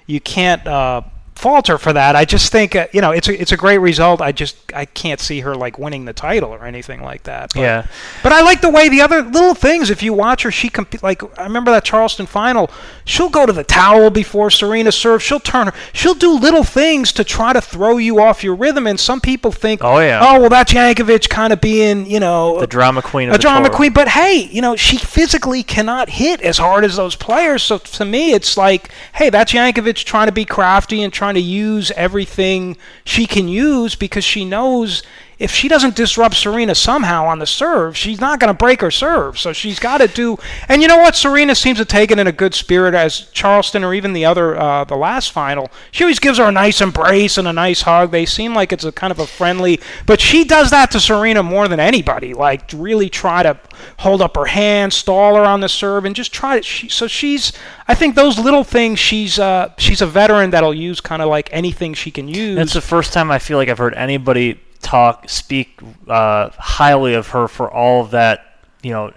you 0.05 0.21
can't 0.21 0.65
uh, 0.65 1.01
falter 1.35 1.77
for 1.77 1.93
that. 1.93 2.15
I 2.15 2.25
just 2.25 2.51
think 2.51 2.75
uh, 2.75 2.87
you 2.91 3.01
know 3.01 3.11
it's 3.11 3.27
a 3.27 3.39
it's 3.39 3.51
a 3.51 3.57
great 3.57 3.77
result. 3.77 4.21
I 4.21 4.31
just 4.31 4.55
I 4.73 4.85
can't 4.85 5.19
see 5.19 5.41
her 5.41 5.55
like 5.55 5.77
winning 5.77 6.05
the 6.05 6.13
title 6.13 6.49
or 6.49 6.65
anything 6.65 7.01
like 7.01 7.23
that. 7.23 7.53
But, 7.53 7.61
yeah. 7.61 7.87
But 8.23 8.31
I 8.31 8.41
like 8.41 8.61
the 8.61 8.69
way 8.69 8.89
the 8.89 9.01
other 9.01 9.21
little 9.21 9.53
things. 9.53 9.89
If 9.89 10.01
you 10.01 10.13
watch 10.13 10.43
her, 10.43 10.51
she 10.51 10.69
comp- 10.69 11.03
like 11.03 11.21
I 11.39 11.43
remember 11.43 11.71
that 11.71 11.83
Charleston 11.83 12.25
final. 12.25 12.71
She'll 13.03 13.29
go 13.29 13.45
to 13.45 13.53
the 13.53 13.63
towel 13.63 14.09
before 14.09 14.49
Serena 14.49 14.91
serves. 14.91 15.23
She'll 15.23 15.39
turn 15.39 15.67
her. 15.67 15.73
She'll 15.93 16.15
do 16.15 16.33
little 16.33 16.63
things 16.63 17.11
to 17.13 17.23
try 17.23 17.53
to 17.53 17.61
throw 17.61 17.97
you 17.97 18.21
off 18.21 18.43
your 18.43 18.55
rhythm. 18.55 18.87
And 18.87 18.99
some 18.99 19.21
people 19.21 19.51
think, 19.51 19.83
oh 19.83 19.99
yeah, 19.99 20.21
oh 20.23 20.39
well, 20.39 20.49
that's 20.49 20.73
Jankovic 20.73 21.29
kind 21.29 21.53
of 21.53 21.61
being 21.61 22.05
you 22.05 22.19
know 22.19 22.59
the 22.59 22.67
drama 22.67 23.01
queen. 23.01 23.29
a 23.29 23.37
drama 23.37 23.67
tour. 23.67 23.75
queen. 23.75 23.93
But 23.93 24.07
hey, 24.07 24.47
you 24.51 24.61
know 24.61 24.75
she 24.75 24.97
physically 24.97 25.63
cannot 25.63 26.09
hit 26.09 26.41
as 26.41 26.57
hard 26.57 26.83
as 26.85 26.95
those 26.95 27.15
players. 27.15 27.61
So 27.63 27.77
to 27.77 28.05
me, 28.05 28.33
it's 28.33 28.57
like, 28.57 28.89
hey, 29.13 29.29
that's 29.29 29.51
Jankovic 29.51 30.03
trying 30.05 30.27
to 30.27 30.31
be 30.31 30.45
crafty 30.45 31.03
and 31.03 31.11
trying 31.11 31.24
to 31.33 31.41
use 31.41 31.91
everything 31.91 32.77
she 33.03 33.25
can 33.25 33.47
use 33.47 33.95
because 33.95 34.23
she 34.23 34.45
knows 34.45 35.01
if 35.37 35.51
she 35.51 35.67
doesn't 35.67 35.95
disrupt 35.95 36.35
Serena 36.35 36.75
somehow 36.75 37.25
on 37.25 37.39
the 37.39 37.45
serve, 37.45 37.97
she's 37.97 38.21
not 38.21 38.39
going 38.39 38.47
to 38.47 38.57
break 38.57 38.81
her 38.81 38.91
serve. 38.91 39.37
So 39.37 39.53
she's 39.53 39.79
got 39.79 39.97
to 39.97 40.07
do. 40.07 40.37
And 40.69 40.81
you 40.81 40.87
know 40.87 40.97
what? 40.97 41.15
Serena 41.15 41.55
seems 41.55 41.77
to 41.77 41.85
take 41.85 42.11
it 42.11 42.19
in 42.19 42.27
a 42.27 42.31
good 42.31 42.53
spirit 42.53 42.93
as 42.93 43.29
Charleston 43.31 43.83
or 43.83 43.93
even 43.93 44.13
the 44.13 44.25
other, 44.25 44.57
uh, 44.57 44.85
the 44.85 44.95
last 44.95 45.31
final. 45.31 45.69
She 45.91 46.03
always 46.03 46.19
gives 46.19 46.37
her 46.37 46.45
a 46.45 46.51
nice 46.51 46.79
embrace 46.81 47.37
and 47.37 47.47
a 47.47 47.53
nice 47.53 47.81
hug. 47.81 48.11
They 48.11 48.25
seem 48.25 48.53
like 48.53 48.71
it's 48.71 48.85
a 48.85 48.91
kind 48.91 49.11
of 49.11 49.19
a 49.19 49.27
friendly. 49.27 49.79
But 50.05 50.21
she 50.21 50.45
does 50.45 50.69
that 50.71 50.91
to 50.91 50.99
Serena 50.99 51.43
more 51.43 51.67
than 51.67 51.79
anybody. 51.79 52.33
Like 52.33 52.71
really 52.73 53.09
try 53.09 53.43
to 53.43 53.59
hold 53.99 54.21
up 54.21 54.35
her 54.35 54.45
hand, 54.45 54.93
stall 54.93 55.35
her 55.35 55.43
on 55.43 55.59
the 55.59 55.69
serve, 55.69 56.05
and 56.05 56.15
just 56.15 56.33
try 56.33 56.57
to. 56.57 56.63
She, 56.63 56.89
so 56.89 57.07
she's. 57.07 57.51
I 57.87 57.95
think 57.95 58.15
those 58.15 58.39
little 58.39 58.63
things. 58.63 58.99
She's. 58.99 59.37
Uh, 59.37 59.73
she's 59.77 60.01
a 60.01 60.07
veteran 60.07 60.51
that'll 60.51 60.73
use 60.73 61.01
kind 61.01 61.21
of 61.21 61.29
like 61.29 61.49
anything 61.51 61.93
she 61.93 62.11
can 62.11 62.27
use. 62.27 62.57
It's 62.57 62.73
the 62.73 62.81
first 62.81 63.13
time 63.13 63.31
I 63.31 63.39
feel 63.39 63.57
like 63.57 63.69
I've 63.69 63.77
heard 63.77 63.93
anybody 63.95 64.59
talk, 64.85 65.29
speak 65.29 65.79
uh, 66.07 66.49
highly 66.51 67.15
of 67.15 67.29
her 67.29 67.47
for 67.47 67.69
all 67.69 68.01
of 68.01 68.11
that, 68.11 68.59
you 68.83 68.91
know, 68.91 69.11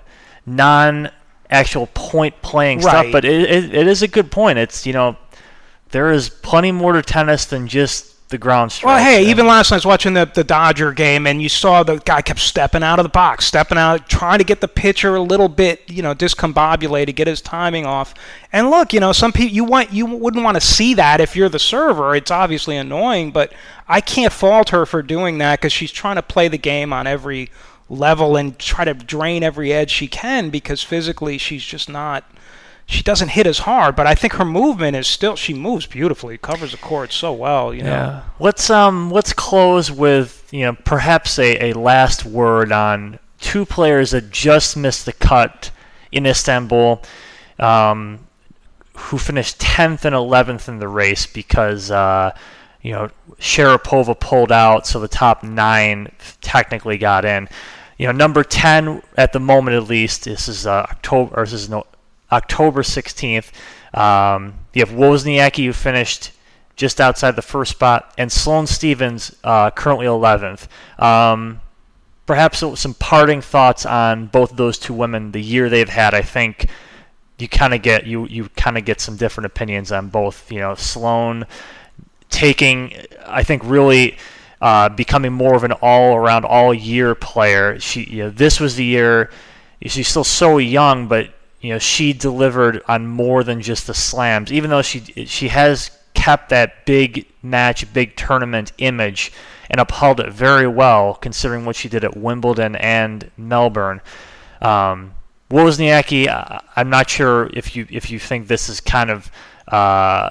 non 0.46 1.10
actual 1.50 1.86
point 1.88 2.40
playing 2.42 2.78
right. 2.80 2.90
stuff. 2.90 3.06
But 3.12 3.24
it, 3.24 3.42
it, 3.42 3.74
it 3.74 3.86
is 3.86 4.02
a 4.02 4.08
good 4.08 4.30
point. 4.30 4.58
It's, 4.58 4.86
you 4.86 4.94
know, 4.94 5.16
there 5.90 6.10
is 6.10 6.30
plenty 6.30 6.72
more 6.72 6.94
to 6.94 7.02
tennis 7.02 7.44
than 7.44 7.68
just 7.68 8.14
the 8.28 8.38
ground 8.38 8.72
strokes. 8.72 8.88
Well, 8.88 9.02
hey, 9.02 9.26
even 9.30 9.46
last 9.46 9.70
night 9.70 9.76
I 9.76 9.78
was 9.78 9.86
watching 9.86 10.12
the, 10.12 10.26
the 10.26 10.44
Dodger 10.44 10.92
game, 10.92 11.26
and 11.26 11.40
you 11.40 11.48
saw 11.48 11.82
the 11.82 11.96
guy 11.96 12.20
kept 12.20 12.40
stepping 12.40 12.82
out 12.82 12.98
of 12.98 13.04
the 13.04 13.08
box, 13.08 13.46
stepping 13.46 13.78
out, 13.78 14.08
trying 14.08 14.38
to 14.38 14.44
get 14.44 14.60
the 14.60 14.68
pitcher 14.68 15.16
a 15.16 15.20
little 15.22 15.48
bit, 15.48 15.90
you 15.90 16.02
know, 16.02 16.14
discombobulated, 16.14 17.14
get 17.14 17.26
his 17.26 17.40
timing 17.40 17.86
off. 17.86 18.14
And 18.52 18.70
look, 18.70 18.92
you 18.92 19.00
know, 19.00 19.12
some 19.12 19.32
people 19.32 19.54
you 19.54 19.64
want 19.64 19.92
you 19.92 20.04
wouldn't 20.06 20.44
want 20.44 20.56
to 20.56 20.60
see 20.60 20.94
that 20.94 21.20
if 21.20 21.34
you're 21.36 21.48
the 21.48 21.58
server. 21.58 22.14
It's 22.14 22.30
obviously 22.30 22.76
annoying, 22.76 23.30
but 23.30 23.52
I 23.88 24.00
can't 24.00 24.32
fault 24.32 24.70
her 24.70 24.84
for 24.84 25.02
doing 25.02 25.38
that 25.38 25.60
because 25.60 25.72
she's 25.72 25.92
trying 25.92 26.16
to 26.16 26.22
play 26.22 26.48
the 26.48 26.58
game 26.58 26.92
on 26.92 27.06
every 27.06 27.50
level 27.88 28.36
and 28.36 28.58
try 28.58 28.84
to 28.84 28.92
drain 28.92 29.42
every 29.42 29.72
edge 29.72 29.90
she 29.90 30.06
can 30.06 30.50
because 30.50 30.82
physically 30.82 31.38
she's 31.38 31.64
just 31.64 31.88
not 31.88 32.24
she 32.90 33.02
doesn't 33.02 33.28
hit 33.28 33.46
as 33.46 33.60
hard, 33.60 33.94
but 33.94 34.06
I 34.06 34.14
think 34.14 34.32
her 34.34 34.46
movement 34.46 34.96
is 34.96 35.06
still 35.06 35.36
she 35.36 35.52
moves 35.52 35.84
beautifully, 35.86 36.38
covers 36.38 36.72
the 36.72 36.78
court 36.78 37.12
so 37.12 37.34
well, 37.34 37.74
you 37.74 37.82
know. 37.82 37.90
Yeah. 37.90 38.22
Let's 38.40 38.70
um 38.70 39.10
let's 39.10 39.34
close 39.34 39.92
with, 39.92 40.48
you 40.50 40.62
know, 40.62 40.72
perhaps 40.72 41.38
a, 41.38 41.70
a 41.70 41.72
last 41.74 42.24
word 42.24 42.72
on 42.72 43.18
two 43.40 43.66
players 43.66 44.12
that 44.12 44.30
just 44.30 44.74
missed 44.74 45.04
the 45.04 45.12
cut 45.12 45.70
in 46.10 46.24
Istanbul. 46.24 47.02
Um, 47.58 48.20
who 48.96 49.18
finished 49.18 49.60
10th 49.60 50.04
and 50.04 50.14
11th 50.14 50.68
in 50.68 50.78
the 50.78 50.88
race 50.88 51.26
because 51.26 51.90
uh, 51.90 52.34
you 52.82 52.92
know 52.92 53.08
Sharapova 53.38 54.18
pulled 54.18 54.50
out, 54.50 54.86
so 54.86 54.98
the 54.98 55.08
top 55.08 55.42
nine 55.42 56.10
technically 56.40 56.98
got 56.98 57.24
in. 57.24 57.48
You 57.98 58.06
know, 58.06 58.12
number 58.12 58.44
10 58.44 59.02
at 59.16 59.32
the 59.32 59.40
moment 59.40 59.76
at 59.76 59.88
least. 59.88 60.24
This 60.24 60.48
is 60.48 60.66
uh, 60.66 60.86
October, 60.90 61.36
or 61.36 61.44
this 61.44 61.52
is 61.52 61.68
no, 61.68 61.84
October 62.30 62.82
16th. 62.82 63.50
Um, 63.94 64.54
you 64.74 64.84
have 64.84 64.94
Wozniacki, 64.94 65.64
who 65.64 65.72
finished 65.72 66.32
just 66.76 67.00
outside 67.00 67.34
the 67.34 67.42
first 67.42 67.72
spot, 67.72 68.14
and 68.16 68.30
Sloane 68.30 68.66
Stevens, 68.66 69.34
uh, 69.42 69.70
currently 69.70 70.06
11th. 70.06 70.68
Um, 71.02 71.60
perhaps 72.24 72.62
some 72.78 72.94
parting 72.94 73.40
thoughts 73.40 73.84
on 73.84 74.26
both 74.26 74.56
those 74.56 74.78
two 74.78 74.94
women, 74.94 75.32
the 75.32 75.42
year 75.42 75.68
they've 75.68 75.88
had. 75.88 76.14
I 76.14 76.22
think 76.22 76.68
you 77.38 77.48
kind 77.48 77.74
of 77.74 77.82
get 77.82 78.06
you 78.06 78.26
you 78.26 78.48
kind 78.50 78.76
of 78.76 78.84
get 78.84 79.00
some 79.00 79.16
different 79.16 79.46
opinions 79.46 79.90
on 79.90 80.08
both. 80.08 80.50
You 80.52 80.60
know, 80.60 80.74
Sloane 80.74 81.46
taking, 82.30 82.94
I 83.26 83.42
think, 83.42 83.62
really. 83.64 84.16
Uh, 84.60 84.88
becoming 84.88 85.32
more 85.32 85.54
of 85.54 85.62
an 85.62 85.70
all-around, 85.70 86.44
all-year 86.44 87.14
player. 87.14 87.78
She, 87.78 88.02
you 88.02 88.24
know, 88.24 88.30
this 88.30 88.58
was 88.58 88.74
the 88.74 88.84
year. 88.84 89.30
She's 89.86 90.08
still 90.08 90.24
so 90.24 90.58
young, 90.58 91.06
but 91.06 91.30
you 91.60 91.72
know, 91.72 91.78
she 91.78 92.12
delivered 92.12 92.82
on 92.86 93.06
more 93.06 93.42
than 93.42 93.60
just 93.60 93.86
the 93.86 93.94
slams. 93.94 94.52
Even 94.52 94.70
though 94.70 94.82
she 94.82 95.00
she 95.26 95.48
has 95.48 95.90
kept 96.14 96.48
that 96.50 96.86
big 96.86 97.26
match, 97.42 97.92
big 97.92 98.16
tournament 98.16 98.72
image, 98.78 99.32
and 99.70 99.80
upheld 99.80 100.20
it 100.20 100.32
very 100.32 100.66
well, 100.66 101.14
considering 101.14 101.64
what 101.64 101.76
she 101.76 101.88
did 101.88 102.04
at 102.04 102.16
Wimbledon 102.16 102.76
and 102.76 103.30
Melbourne. 103.36 104.00
Um, 104.60 105.14
Wozniacki, 105.50 106.28
I'm 106.76 106.90
not 106.90 107.08
sure 107.08 107.50
if 107.54 107.74
you 107.74 107.86
if 107.90 108.10
you 108.10 108.18
think 108.18 108.48
this 108.48 108.68
is 108.68 108.80
kind 108.80 109.10
of 109.10 109.30
uh, 109.72 110.30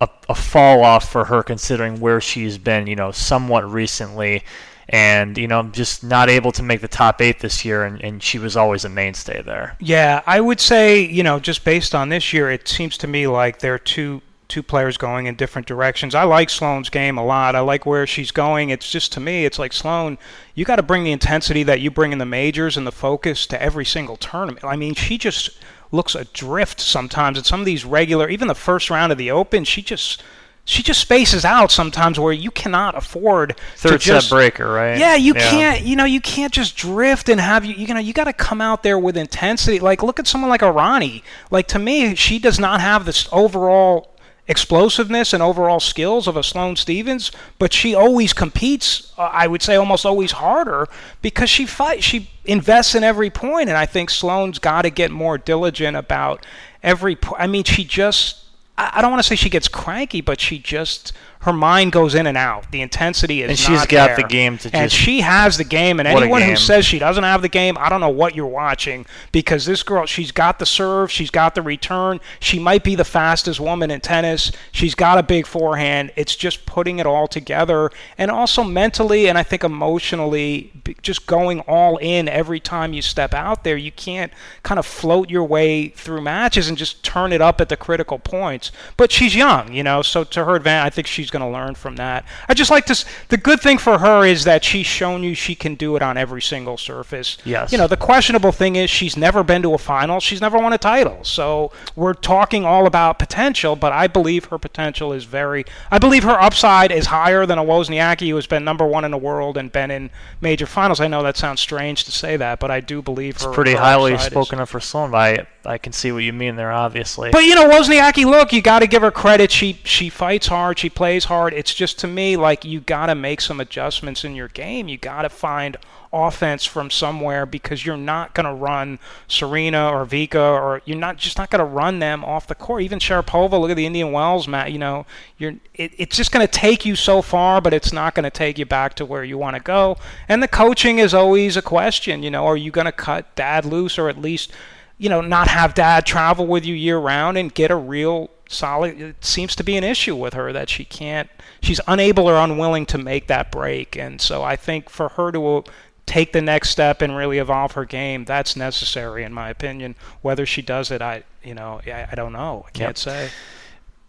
a, 0.00 0.08
a 0.28 0.34
fall 0.34 0.84
off 0.84 1.10
for 1.10 1.24
her, 1.24 1.42
considering 1.42 2.00
where 2.00 2.20
she's 2.20 2.58
been, 2.58 2.86
you 2.86 2.96
know, 2.96 3.10
somewhat 3.10 3.70
recently, 3.70 4.44
and 4.88 5.36
you 5.36 5.46
know, 5.46 5.62
just 5.64 6.02
not 6.02 6.28
able 6.28 6.52
to 6.52 6.62
make 6.62 6.80
the 6.80 6.88
top 6.88 7.20
eight 7.20 7.40
this 7.40 7.64
year, 7.64 7.84
and, 7.84 8.02
and 8.02 8.22
she 8.22 8.38
was 8.38 8.56
always 8.56 8.84
a 8.84 8.88
mainstay 8.88 9.42
there. 9.42 9.76
Yeah, 9.80 10.22
I 10.26 10.40
would 10.40 10.60
say, 10.60 11.00
you 11.00 11.22
know, 11.22 11.38
just 11.38 11.64
based 11.64 11.94
on 11.94 12.08
this 12.08 12.32
year, 12.32 12.50
it 12.50 12.68
seems 12.68 12.96
to 12.98 13.06
me 13.06 13.26
like 13.26 13.58
there 13.58 13.74
are 13.74 13.78
two 13.78 14.22
two 14.48 14.62
players 14.62 14.96
going 14.96 15.26
in 15.26 15.34
different 15.34 15.68
directions. 15.68 16.14
I 16.14 16.22
like 16.22 16.48
Sloane's 16.48 16.88
game 16.88 17.18
a 17.18 17.24
lot. 17.24 17.54
I 17.54 17.60
like 17.60 17.84
where 17.84 18.06
she's 18.06 18.30
going. 18.30 18.70
It's 18.70 18.90
just 18.90 19.12
to 19.12 19.20
me, 19.20 19.44
it's 19.44 19.58
like 19.58 19.74
Sloane, 19.74 20.16
you 20.54 20.64
got 20.64 20.76
to 20.76 20.82
bring 20.82 21.04
the 21.04 21.12
intensity 21.12 21.62
that 21.64 21.80
you 21.80 21.90
bring 21.90 22.12
in 22.12 22.18
the 22.18 22.24
majors 22.24 22.76
and 22.76 22.86
the 22.86 22.92
focus 22.92 23.46
to 23.48 23.62
every 23.62 23.84
single 23.84 24.16
tournament. 24.16 24.64
I 24.64 24.76
mean, 24.76 24.94
she 24.94 25.18
just 25.18 25.50
looks 25.92 26.14
adrift 26.14 26.80
sometimes 26.80 27.36
and 27.36 27.46
some 27.46 27.60
of 27.60 27.66
these 27.66 27.84
regular, 27.84 28.28
even 28.28 28.48
the 28.48 28.54
first 28.54 28.88
round 28.90 29.12
of 29.12 29.18
the 29.18 29.30
Open. 29.30 29.64
She 29.64 29.82
just 29.82 30.22
she 30.68 30.82
just 30.82 31.00
spaces 31.00 31.46
out 31.46 31.70
sometimes 31.70 32.20
where 32.20 32.32
you 32.32 32.50
cannot 32.50 32.94
afford 32.94 33.56
third 33.76 33.92
to 33.92 33.98
just, 33.98 34.28
set 34.28 34.36
breaker, 34.36 34.70
right? 34.70 34.98
Yeah, 34.98 35.14
you 35.14 35.32
yeah. 35.34 35.50
can't. 35.50 35.80
You 35.82 35.96
know, 35.96 36.04
you 36.04 36.20
can't 36.20 36.52
just 36.52 36.76
drift 36.76 37.30
and 37.30 37.40
have 37.40 37.64
you. 37.64 37.74
You 37.74 37.94
know, 37.94 38.00
you 38.00 38.12
got 38.12 38.24
to 38.24 38.34
come 38.34 38.60
out 38.60 38.82
there 38.82 38.98
with 38.98 39.16
intensity. 39.16 39.80
Like, 39.80 40.02
look 40.02 40.20
at 40.20 40.26
someone 40.26 40.50
like 40.50 40.60
Errani. 40.60 41.22
Like 41.50 41.68
to 41.68 41.78
me, 41.78 42.14
she 42.16 42.38
does 42.38 42.60
not 42.60 42.82
have 42.82 43.06
this 43.06 43.30
overall 43.32 44.14
explosiveness 44.46 45.32
and 45.32 45.42
overall 45.42 45.80
skills 45.80 46.28
of 46.28 46.36
a 46.36 46.42
Sloane 46.42 46.76
Stevens, 46.76 47.32
but 47.58 47.72
she 47.72 47.94
always 47.94 48.34
competes. 48.34 49.14
Uh, 49.16 49.22
I 49.32 49.46
would 49.46 49.62
say 49.62 49.74
almost 49.74 50.04
always 50.04 50.32
harder 50.32 50.86
because 51.22 51.48
she 51.48 51.64
fight. 51.64 52.04
She 52.04 52.28
invests 52.44 52.94
in 52.94 53.02
every 53.02 53.30
point, 53.30 53.70
and 53.70 53.78
I 53.78 53.86
think 53.86 54.10
Sloane's 54.10 54.58
got 54.58 54.82
to 54.82 54.90
get 54.90 55.10
more 55.10 55.38
diligent 55.38 55.96
about 55.96 56.44
every. 56.82 57.16
Po- 57.16 57.36
I 57.38 57.46
mean, 57.46 57.64
she 57.64 57.84
just. 57.84 58.44
I, 58.78 59.02
don't 59.02 59.10
want 59.10 59.22
to 59.22 59.28
say 59.28 59.34
she 59.34 59.50
gets 59.50 59.66
cranky, 59.66 60.20
but 60.20 60.40
she 60.40 60.58
just 60.58 61.12
her 61.40 61.52
mind 61.52 61.92
goes 61.92 62.14
in 62.14 62.26
and 62.26 62.36
out. 62.36 62.70
The 62.72 62.80
intensity 62.80 63.42
is 63.42 63.50
and 63.50 63.58
she's 63.58 63.86
got 63.86 64.08
there. 64.08 64.16
the 64.16 64.22
game 64.24 64.58
to 64.58 64.64
just. 64.64 64.74
And 64.74 64.90
she 64.90 65.20
has 65.20 65.56
the 65.56 65.64
game. 65.64 66.00
And 66.00 66.08
anyone 66.08 66.40
game. 66.40 66.50
who 66.50 66.56
says 66.56 66.84
she 66.84 66.98
doesn't 66.98 67.22
have 67.22 67.42
the 67.42 67.48
game, 67.48 67.76
I 67.78 67.88
don't 67.88 68.00
know 68.00 68.08
what 68.08 68.34
you're 68.34 68.46
watching 68.46 69.06
because 69.30 69.64
this 69.64 69.82
girl, 69.82 70.04
she's 70.06 70.32
got 70.32 70.58
the 70.58 70.66
serve, 70.66 71.12
she's 71.12 71.30
got 71.30 71.54
the 71.54 71.62
return. 71.62 72.20
She 72.40 72.58
might 72.58 72.82
be 72.82 72.96
the 72.96 73.04
fastest 73.04 73.60
woman 73.60 73.90
in 73.90 74.00
tennis. 74.00 74.50
She's 74.72 74.96
got 74.96 75.18
a 75.18 75.22
big 75.22 75.46
forehand. 75.46 76.12
It's 76.16 76.34
just 76.34 76.66
putting 76.66 76.98
it 76.98 77.06
all 77.06 77.28
together, 77.28 77.90
and 78.16 78.30
also 78.30 78.64
mentally 78.64 79.28
and 79.28 79.38
I 79.38 79.42
think 79.44 79.62
emotionally, 79.62 80.72
just 81.02 81.26
going 81.26 81.60
all 81.60 81.98
in 81.98 82.28
every 82.28 82.60
time 82.60 82.92
you 82.92 83.02
step 83.02 83.32
out 83.32 83.62
there. 83.62 83.76
You 83.76 83.92
can't 83.92 84.32
kind 84.62 84.78
of 84.78 84.86
float 84.86 85.30
your 85.30 85.44
way 85.44 85.88
through 85.88 86.20
matches 86.22 86.68
and 86.68 86.76
just 86.76 87.04
turn 87.04 87.32
it 87.32 87.40
up 87.40 87.60
at 87.60 87.68
the 87.68 87.76
critical 87.76 88.18
points. 88.18 88.72
But 88.96 89.12
she's 89.12 89.36
young, 89.36 89.72
you 89.72 89.82
know, 89.82 90.02
so 90.02 90.24
to 90.24 90.44
her 90.44 90.56
advantage, 90.56 90.86
I 90.86 90.90
think 90.90 91.06
she's 91.06 91.27
she's 91.28 91.38
going 91.38 91.52
to 91.52 91.58
learn 91.58 91.74
from 91.74 91.96
that. 91.96 92.24
I 92.48 92.54
just 92.54 92.70
like 92.70 92.86
to. 92.86 93.04
The 93.28 93.36
good 93.36 93.60
thing 93.60 93.76
for 93.78 93.98
her 93.98 94.24
is 94.24 94.44
that 94.44 94.64
she's 94.64 94.86
shown 94.86 95.22
you 95.22 95.34
she 95.34 95.54
can 95.54 95.74
do 95.74 95.94
it 95.96 96.02
on 96.02 96.16
every 96.16 96.40
single 96.40 96.78
surface. 96.78 97.36
Yes. 97.44 97.70
You 97.70 97.78
know, 97.78 97.86
the 97.86 97.96
questionable 97.96 98.52
thing 98.52 98.76
is 98.76 98.88
she's 98.88 99.16
never 99.16 99.42
been 99.44 99.62
to 99.62 99.74
a 99.74 99.78
final. 99.78 100.20
She's 100.20 100.40
never 100.40 100.58
won 100.58 100.72
a 100.72 100.78
title. 100.78 101.22
So 101.24 101.70
we're 101.94 102.14
talking 102.14 102.64
all 102.64 102.86
about 102.86 103.18
potential, 103.18 103.76
but 103.76 103.92
I 103.92 104.06
believe 104.06 104.46
her 104.46 104.58
potential 104.58 105.12
is 105.12 105.24
very. 105.24 105.64
I 105.90 105.98
believe 105.98 106.22
her 106.24 106.40
upside 106.40 106.90
is 106.90 107.06
higher 107.06 107.44
than 107.44 107.58
a 107.58 107.64
Wozniacki 107.64 108.30
who 108.30 108.36
has 108.36 108.46
been 108.46 108.64
number 108.64 108.86
one 108.86 109.04
in 109.04 109.10
the 109.10 109.18
world 109.18 109.58
and 109.58 109.70
been 109.70 109.90
in 109.90 110.10
major 110.40 110.66
finals. 110.66 111.00
I 111.00 111.08
know 111.08 111.22
that 111.22 111.36
sounds 111.36 111.60
strange 111.60 112.04
to 112.04 112.12
say 112.12 112.36
that, 112.38 112.58
but 112.58 112.70
I 112.70 112.80
do 112.80 113.02
believe 113.02 113.34
it's 113.34 113.44
her. 113.44 113.50
It's 113.50 113.54
pretty 113.54 113.72
her 113.72 113.78
highly 113.78 114.16
spoken 114.18 114.58
is. 114.58 114.62
of 114.62 114.70
for 114.70 114.80
Sloane, 114.80 115.10
but 115.10 115.18
I, 115.18 115.46
I 115.74 115.78
can 115.78 115.92
see 115.92 116.10
what 116.10 116.22
you 116.22 116.32
mean 116.32 116.56
there, 116.56 116.72
obviously. 116.72 117.30
But 117.30 117.44
you 117.44 117.54
know, 117.54 117.68
Wozniacki, 117.68 118.24
look, 118.24 118.52
you 118.52 118.62
got 118.62 118.78
to 118.78 118.86
give 118.86 119.02
her 119.02 119.10
credit. 119.10 119.50
She 119.50 119.80
she 119.84 120.08
fights 120.08 120.46
hard. 120.46 120.78
She 120.78 120.88
plays 120.88 121.17
hard. 121.24 121.52
It's 121.54 121.74
just 121.74 121.98
to 122.00 122.06
me 122.06 122.36
like 122.36 122.64
you 122.64 122.80
got 122.80 123.06
to 123.06 123.14
make 123.14 123.40
some 123.40 123.60
adjustments 123.60 124.24
in 124.24 124.34
your 124.34 124.48
game. 124.48 124.88
You 124.88 124.98
got 124.98 125.22
to 125.22 125.28
find 125.28 125.76
offense 126.12 126.64
from 126.64 126.90
somewhere 126.90 127.44
because 127.44 127.84
you're 127.84 127.96
not 127.96 128.34
going 128.34 128.46
to 128.46 128.52
run 128.52 128.98
Serena 129.26 129.90
or 129.90 130.06
Vika 130.06 130.36
or 130.36 130.80
you're 130.84 130.96
not 130.96 131.16
just 131.16 131.38
not 131.38 131.50
going 131.50 131.58
to 131.58 131.64
run 131.64 131.98
them 131.98 132.24
off 132.24 132.46
the 132.46 132.54
court. 132.54 132.82
Even 132.82 132.98
Sharapova, 132.98 133.60
look 133.60 133.70
at 133.70 133.76
the 133.76 133.86
Indian 133.86 134.12
Wells, 134.12 134.48
Matt. 134.48 134.72
You 134.72 134.78
know, 134.78 135.06
you're 135.36 135.54
it, 135.74 135.92
it's 135.98 136.16
just 136.16 136.32
going 136.32 136.46
to 136.46 136.52
take 136.52 136.86
you 136.86 136.96
so 136.96 137.22
far, 137.22 137.60
but 137.60 137.74
it's 137.74 137.92
not 137.92 138.14
going 138.14 138.24
to 138.24 138.30
take 138.30 138.58
you 138.58 138.66
back 138.66 138.94
to 138.94 139.04
where 139.04 139.24
you 139.24 139.38
want 139.38 139.56
to 139.56 139.62
go. 139.62 139.96
And 140.28 140.42
the 140.42 140.48
coaching 140.48 140.98
is 140.98 141.12
always 141.14 141.56
a 141.56 141.62
question. 141.62 142.22
You 142.22 142.30
know, 142.30 142.46
are 142.46 142.56
you 142.56 142.70
going 142.70 142.86
to 142.86 142.92
cut 142.92 143.34
Dad 143.34 143.64
loose 143.64 143.98
or 143.98 144.08
at 144.08 144.18
least 144.18 144.52
you 144.98 145.08
know 145.08 145.20
not 145.20 145.48
have 145.48 145.74
Dad 145.74 146.04
travel 146.04 146.46
with 146.46 146.66
you 146.66 146.74
year 146.74 146.98
round 146.98 147.38
and 147.38 147.54
get 147.54 147.70
a 147.70 147.76
real 147.76 148.30
solid 148.48 149.00
it 149.00 149.24
seems 149.24 149.54
to 149.54 149.62
be 149.62 149.76
an 149.76 149.84
issue 149.84 150.16
with 150.16 150.34
her 150.34 150.52
that 150.52 150.68
she 150.68 150.84
can't 150.84 151.28
she's 151.60 151.80
unable 151.86 152.28
or 152.28 152.36
unwilling 152.36 152.86
to 152.86 152.98
make 152.98 153.26
that 153.26 153.52
break 153.52 153.96
and 153.96 154.20
so 154.20 154.42
i 154.42 154.56
think 154.56 154.88
for 154.88 155.10
her 155.10 155.30
to 155.30 155.62
take 156.06 156.32
the 156.32 156.40
next 156.40 156.70
step 156.70 157.02
and 157.02 157.14
really 157.14 157.38
evolve 157.38 157.72
her 157.72 157.84
game 157.84 158.24
that's 158.24 158.56
necessary 158.56 159.22
in 159.22 159.32
my 159.32 159.50
opinion 159.50 159.94
whether 160.22 160.46
she 160.46 160.62
does 160.62 160.90
it 160.90 161.02
i 161.02 161.22
you 161.44 161.54
know 161.54 161.80
i, 161.86 162.08
I 162.10 162.14
don't 162.14 162.32
know 162.32 162.64
i 162.66 162.70
can't 162.70 162.88
yep. 162.88 162.98
say 162.98 163.30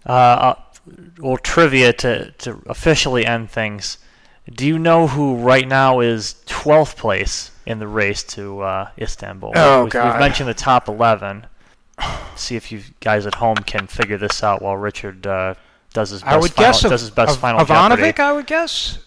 uh, 0.05 0.11
uh, 0.11 0.55
well 1.19 1.37
trivia 1.37 1.91
to, 1.91 2.31
to 2.31 2.61
officially 2.67 3.25
end 3.25 3.51
things 3.51 3.97
do 4.55 4.65
you 4.65 4.79
know 4.79 5.07
who 5.07 5.35
right 5.35 5.67
now 5.67 5.99
is 5.99 6.35
12th 6.47 6.95
place 6.95 7.51
in 7.65 7.79
the 7.79 7.87
race 7.87 8.23
to 8.23 8.61
uh, 8.61 8.89
Istanbul? 8.97 9.53
Oh, 9.55 9.83
we've, 9.83 9.93
God. 9.93 10.13
We've 10.13 10.19
mentioned 10.19 10.49
the 10.49 10.53
top 10.55 10.87
11 10.87 11.45
see 12.35 12.55
if 12.55 12.71
you 12.71 12.81
guys 12.99 13.25
at 13.25 13.35
home 13.35 13.57
can 13.57 13.87
figure 13.87 14.17
this 14.17 14.43
out 14.43 14.61
while 14.61 14.77
Richard 14.77 15.25
uh, 15.27 15.55
does 15.93 16.11
his 16.11 16.21
best. 16.21 16.33
I 16.33 16.37
would 16.37 16.51
final, 16.51 16.71
guess 16.71 16.81
does 16.81 17.01
his 17.01 17.09
best 17.09 17.35
of, 17.35 17.41
final 17.41 17.59
Ivanovic, 17.59 17.97
Jeopardy. 17.97 18.21
I 18.21 18.31
would 18.33 18.47
guess. 18.47 18.99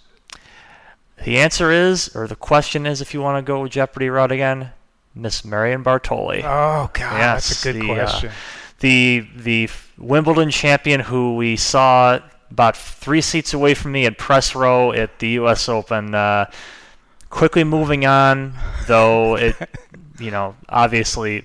The 1.24 1.38
answer 1.38 1.70
is, 1.70 2.14
or 2.16 2.26
the 2.26 2.36
question 2.36 2.84
is, 2.84 3.00
if 3.00 3.14
you 3.14 3.20
want 3.20 3.44
to 3.44 3.46
go 3.46 3.66
Jeopardy 3.68 4.08
route 4.08 4.32
again, 4.32 4.70
Miss 5.14 5.44
Marion 5.44 5.84
Bartoli. 5.84 6.42
Oh 6.44 6.90
God, 6.92 7.18
yes, 7.18 7.48
that's 7.48 7.64
a 7.64 7.72
good 7.72 7.82
the, 7.82 7.86
question. 7.86 8.30
Uh, 8.30 8.34
the 8.80 9.26
the 9.36 9.68
Wimbledon 9.98 10.50
champion 10.50 11.00
who 11.00 11.36
we 11.36 11.56
saw 11.56 12.18
about 12.50 12.76
three 12.76 13.20
seats 13.20 13.54
away 13.54 13.74
from 13.74 13.92
me 13.92 14.04
at 14.06 14.18
press 14.18 14.54
row 14.54 14.92
at 14.92 15.18
the 15.20 15.28
U.S. 15.30 15.68
Open. 15.68 16.14
Uh, 16.14 16.50
quickly 17.30 17.64
moving 17.64 18.04
on, 18.04 18.54
though 18.86 19.36
it, 19.36 19.56
you 20.18 20.30
know, 20.30 20.56
obviously 20.68 21.44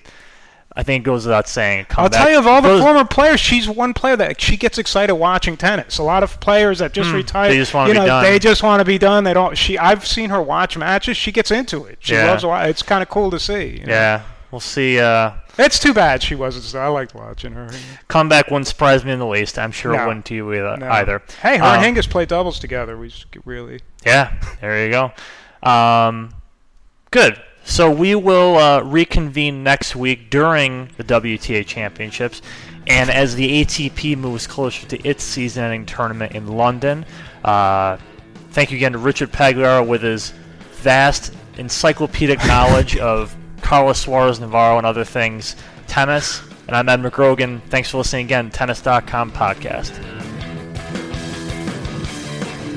I 0.78 0.84
think 0.84 1.02
it 1.02 1.06
goes 1.06 1.26
without 1.26 1.50
saying. 1.50 1.88
I'll 1.98 2.08
tell 2.08 2.30
you, 2.30 2.38
of 2.38 2.46
all 2.46 2.62
the 2.62 2.80
former 2.80 3.04
players, 3.04 3.40
she's 3.40 3.68
one 3.68 3.96
player 3.96 4.16
that 4.16 4.40
she 4.40 4.56
gets 4.58 4.78
excited 4.78 5.16
watching 5.16 5.58
tennis. 5.58 5.98
A 5.98 6.04
lot 6.04 6.22
of 6.22 6.40
players 6.40 6.78
that 6.80 6.94
just 6.94 7.10
mm, 7.10 7.16
retired, 7.16 7.50
they 7.50 7.58
just 7.58 7.74
want 7.74 7.88
to 7.88 7.96
be 7.96 8.00
know, 8.00 8.06
done. 8.06 8.24
They 8.24 8.38
just 8.38 8.62
want 8.62 8.80
to 8.82 8.86
be 8.86 9.00
done. 9.00 9.24
They 9.24 9.34
don't. 9.34 9.58
She, 9.58 9.76
I've 9.80 10.06
seen 10.06 10.30
her 10.30 10.40
watch 10.40 10.78
matches. 10.78 11.18
She 11.18 11.32
gets 11.32 11.50
into 11.50 11.86
it. 11.86 11.98
She 12.02 12.14
yeah. 12.14 12.32
loves. 12.32 12.44
It's 12.70 12.84
kind 12.84 13.02
of 13.02 13.10
cool 13.10 13.32
to 13.32 13.40
see. 13.40 13.80
You 13.80 13.88
know? 13.88 13.92
Yeah, 13.92 14.22
we'll 14.52 14.60
see. 14.60 15.00
Uh, 15.00 15.32
it's 15.58 15.80
too 15.80 15.96
bad 15.96 16.22
she 16.22 16.36
wasn't. 16.36 16.66
So 16.66 16.78
I 16.78 16.90
liked 16.90 17.16
watching 17.16 17.54
her. 17.54 17.72
Comeback 18.08 18.52
wouldn't 18.52 18.68
surprise 18.68 19.04
me 19.04 19.14
in 19.14 19.18
the 19.18 19.26
least. 19.26 19.58
I'm 19.58 19.72
sure 19.72 19.94
no. 19.94 20.04
it 20.04 20.08
wouldn't 20.08 20.26
to 20.26 20.36
you 20.36 20.54
either. 20.54 20.78
No. 20.78 20.90
either. 20.90 21.24
Hey, 21.42 21.58
her 21.58 21.64
um, 21.64 21.84
and 21.84 21.98
Hingis 21.98 22.08
play 22.08 22.28
doubles 22.28 22.60
together. 22.60 22.96
We 23.00 23.12
really. 23.46 23.80
Yeah, 24.06 24.40
there 24.62 24.86
you 24.86 24.92
go. 24.92 25.12
Um, 25.68 26.36
good. 27.10 27.42
So 27.68 27.92
we 27.92 28.16
will 28.16 28.56
uh, 28.56 28.82
reconvene 28.82 29.62
next 29.62 29.94
week 29.94 30.30
during 30.30 30.90
the 30.96 31.04
WTA 31.04 31.66
Championships, 31.66 32.42
and 32.88 33.10
as 33.10 33.36
the 33.36 33.64
ATP 33.64 34.18
moves 34.18 34.48
closer 34.48 34.88
to 34.88 35.08
its 35.08 35.22
season-ending 35.24 35.86
tournament 35.86 36.32
in 36.32 36.48
London. 36.48 37.06
Uh, 37.44 37.98
thank 38.52 38.72
you 38.72 38.78
again 38.78 38.94
to 38.94 38.98
Richard 38.98 39.34
Pagliaro 39.34 39.86
with 39.86 40.02
his 40.02 40.32
vast 40.78 41.36
encyclopedic 41.58 42.40
knowledge 42.48 42.98
of 42.98 43.36
Carlos 43.62 44.00
Suarez 44.00 44.40
Navarro 44.40 44.78
and 44.78 44.88
other 44.88 45.04
things 45.04 45.58
tennis. 45.88 46.42
And 46.68 46.76
I'm 46.76 46.88
Ed 46.88 47.02
McGrogan. 47.02 47.62
Thanks 47.64 47.92
for 47.92 47.98
listening 47.98 48.26
again. 48.26 48.50
Tennis.com 48.50 49.32
podcast. 49.34 49.94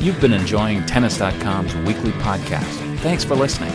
You've 0.02 0.20
been 0.20 0.32
enjoying 0.32 0.84
Tennis.com's 0.86 1.74
weekly 1.86 2.12
podcast. 2.12 2.98
Thanks 2.98 3.22
for 3.22 3.36
listening. 3.36 3.72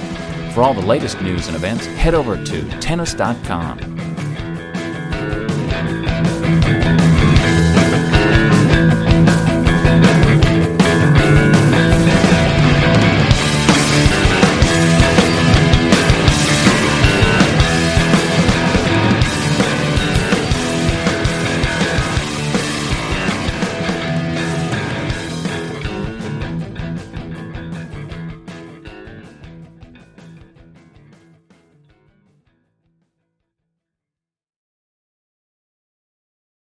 For 0.56 0.64
all 0.64 0.74
the 0.74 0.86
latest 0.86 1.22
news 1.22 1.48
and 1.48 1.58
events, 1.58 1.86
head 1.86 2.14
over 2.14 2.42
to 2.42 2.80
tennis.com. 2.80 3.95